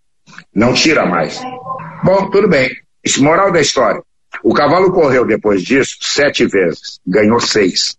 [0.55, 1.41] Não tira mais.
[2.03, 2.69] Bom, tudo bem.
[3.19, 4.01] Moral da história.
[4.43, 7.97] O cavalo correu depois disso sete vezes, ganhou seis.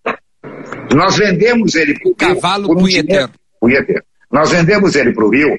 [0.95, 3.31] Nós vendemos ele para o Cavalo por um punheteiro.
[3.61, 4.03] punheteiro.
[4.31, 5.59] Nós vendemos ele para o Rio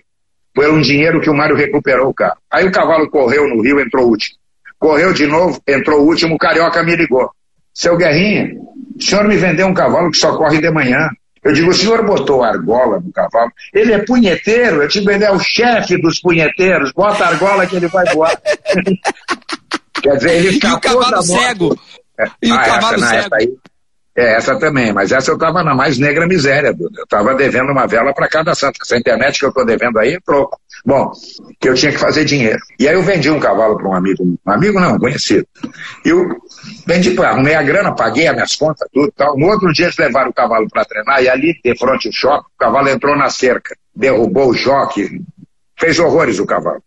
[0.53, 2.37] por um dinheiro que o Mário recuperou o carro.
[2.51, 4.37] Aí o cavalo correu no Rio, entrou último.
[4.77, 7.29] Correu de novo, entrou último, o Carioca me ligou.
[7.73, 8.53] Seu Guerrinha,
[8.95, 11.09] o senhor me vendeu um cavalo que só corre de manhã.
[11.43, 13.51] Eu digo, o senhor botou argola no cavalo?
[13.73, 14.81] Ele é punheteiro?
[14.81, 16.91] Eu digo, ele é o chefe dos punheteiros.
[16.93, 18.39] Bota argola que ele vai voar.
[20.01, 21.79] Quer dizer, ele escapou E o cavalo cego.
[22.17, 22.25] É.
[22.41, 23.25] E ah, o cavalo essa, cego.
[23.25, 23.53] Essa, aí,
[24.15, 26.99] é, essa também, mas essa eu estava na mais negra miséria, Duda.
[26.99, 28.79] Eu estava devendo uma vela para cada santo.
[28.81, 30.59] Essa internet que eu estou devendo aí é troco.
[30.85, 31.13] Bom,
[31.61, 32.59] que eu tinha que fazer dinheiro.
[32.77, 35.47] E aí eu vendi um cavalo para um amigo, um amigo não, conhecido.
[36.03, 36.27] Eu
[36.85, 39.37] vendi, arrumei a grana, paguei as minhas contas, tudo tal.
[39.37, 42.47] No outro dia eles levaram o cavalo para treinar e ali, de frente ao shopping,
[42.53, 45.21] o cavalo entrou na cerca, derrubou o joque,
[45.79, 46.83] fez horrores o cavalo.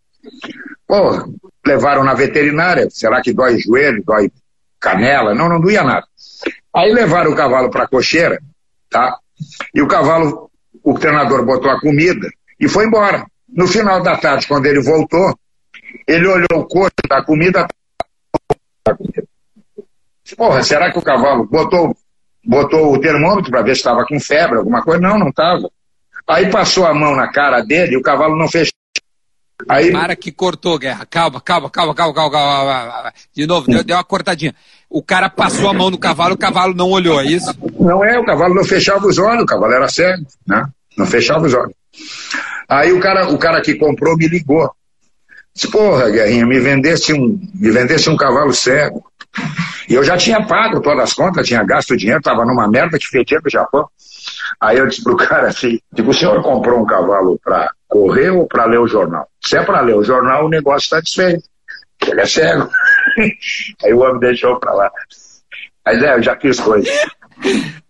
[0.87, 1.33] Pô,
[1.65, 4.31] levaram na veterinária, será que dói joelho, dói
[4.79, 5.33] canela?
[5.33, 6.05] Não, não doía nada.
[6.75, 8.39] Aí levaram o cavalo para a cocheira,
[8.91, 9.17] tá?
[9.73, 10.51] E o cavalo,
[10.83, 12.29] o treinador botou a comida
[12.59, 13.25] e foi embora.
[13.49, 15.37] No final da tarde, quando ele voltou,
[16.07, 17.67] ele olhou o coxo da comida.
[20.35, 21.95] Porra, será que o cavalo botou,
[22.43, 25.01] botou o termômetro para ver se estava com febre, alguma coisa?
[25.01, 25.69] Não, não estava.
[26.27, 28.73] Aí passou a mão na cara dele e o cavalo não fechou.
[29.67, 29.91] Aí...
[29.91, 31.05] Para que cortou, Guerra.
[31.09, 33.13] Calma, calma, calma, calma, calma, calma.
[33.33, 34.53] De novo, deu, deu uma cortadinha.
[34.89, 37.53] O cara passou a mão no cavalo, o cavalo não olhou, é isso?
[37.79, 40.65] Não é, o cavalo não fechava os olhos, o cavalo era cego, né?
[40.97, 41.73] Não fechava os olhos.
[42.67, 44.69] Aí o cara, o cara que comprou me ligou.
[45.53, 49.03] Disse, porra, Guerrinha, me vendesse um, me vendesse um cavalo cego.
[49.89, 53.07] E eu já tinha pago todas as contas, tinha gasto dinheiro, estava numa merda que
[53.07, 53.87] fedia do Japão.
[54.59, 58.45] Aí eu disse pro cara assim, tipo, o senhor comprou um cavalo para correr ou
[58.47, 59.27] para ler o jornal?
[59.43, 61.43] Se é para ler o jornal, o negócio está desfeito.
[62.05, 62.69] Ele é cego.
[63.83, 64.91] Aí o homem deixou para lá.
[65.85, 66.91] Mas é, eu já fiz coisa.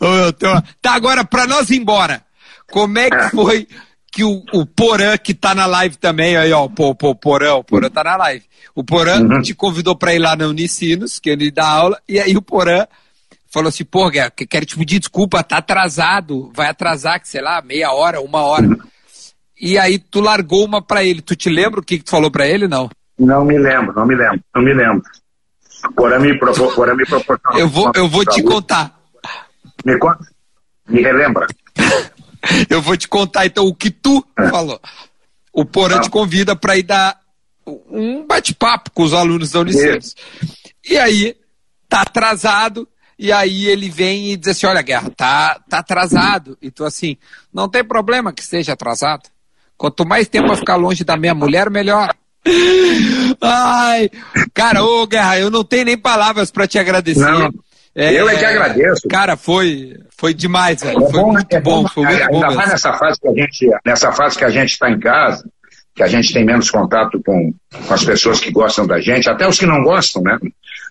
[0.00, 0.48] Ô, tô...
[0.80, 2.22] Tá, agora para nós ir embora.
[2.70, 3.68] Como é que foi
[4.10, 7.64] que o, o Porã, que tá na live também, aí ó, pô, pô, Porã, o
[7.64, 8.44] Porã tá na live.
[8.74, 9.42] O Porã uhum.
[9.42, 12.86] te convidou para ir lá na Unicinos, que ele dá aula, e aí o Porã
[13.52, 17.60] falou assim, pô, Guerra, quero te pedir desculpa, tá atrasado, vai atrasar, que sei lá,
[17.60, 18.66] meia hora, uma hora.
[18.66, 18.78] Uhum.
[19.60, 21.22] E aí tu largou uma para ele.
[21.22, 22.90] Tu te lembra o que, que tu falou para ele, não?
[23.18, 25.02] Não me lembro, não me lembro, não me lembro.
[25.94, 27.60] Porã me, propo, porã me proporcionou.
[27.60, 28.98] Eu vou, eu vou te contar.
[29.84, 30.26] Me conta.
[30.88, 31.46] Me relembra.
[32.68, 34.48] Eu vou te contar então o que tu é.
[34.48, 34.80] falou.
[35.52, 37.18] O Porã te convida para ir dar
[37.66, 40.14] um bate-papo com os alunos da Unicentros.
[40.86, 41.36] E aí,
[41.88, 42.86] tá atrasado,
[43.18, 46.58] e aí ele vem e diz assim: olha, Guerra, tá, tá atrasado.
[46.60, 47.16] E tu assim,
[47.52, 49.28] não tem problema que esteja atrasado.
[49.76, 52.14] Quanto mais tempo eu ficar longe da minha mulher, melhor.
[53.40, 54.10] Ai,
[54.52, 57.20] cara, ô Guerra, eu não tenho nem palavras para te agradecer.
[57.20, 57.50] Não.
[57.94, 59.08] É, eu é que agradeço.
[59.08, 60.98] Cara, foi, foi demais, velho.
[60.98, 62.44] É foi bom, muito é bom, bom, foi muito bom.
[62.44, 65.48] Ainda mais nessa fase que a gente, nessa fase que a gente está em casa,
[65.94, 67.54] que a gente tem menos contato com,
[67.86, 70.36] com as pessoas que gostam da gente, até os que não gostam, né?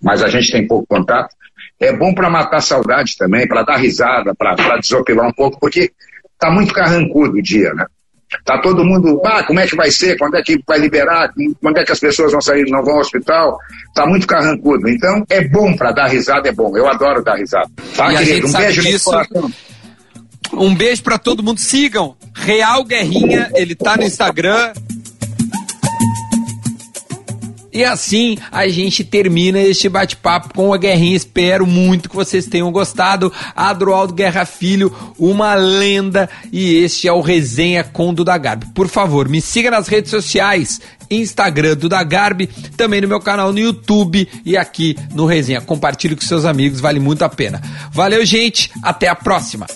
[0.01, 1.36] Mas a gente tem pouco contato.
[1.78, 5.91] É bom para matar saudade também, para dar risada, para desopilar um pouco, porque
[6.39, 7.86] tá muito carrancudo o dia, né?
[8.45, 10.17] Tá todo mundo, ah, como é que vai ser?
[10.17, 11.31] Quando é que vai liberar?
[11.61, 13.57] Quando é que as pessoas vão sair, não vão ao hospital?
[13.93, 14.88] Tá muito carrancudo.
[14.89, 16.75] Então, é bom para dar risada, é bom.
[16.77, 17.69] Eu adoro dar risada.
[17.95, 18.47] Tá, e querido?
[18.47, 19.11] Um beijo disso.
[20.53, 21.59] Um beijo para todo mundo.
[21.59, 24.73] Sigam Real Guerrinha, ele tá no Instagram.
[27.74, 31.15] E assim a gente termina este bate-papo com a Guerrinha.
[31.15, 33.34] Espero muito que vocês tenham gostado.
[33.55, 36.30] Adroaldo Guerra Filho, uma lenda.
[36.51, 38.67] E este é o Resenha com Duda Garbi.
[38.74, 40.80] Por favor, me siga nas redes sociais.
[41.09, 42.47] Instagram do Garbi,
[42.78, 45.61] também no meu canal no YouTube e aqui no Resenha.
[45.61, 47.61] Compartilhe com seus amigos, vale muito a pena.
[47.91, 48.71] Valeu, gente.
[48.82, 49.67] Até a próxima.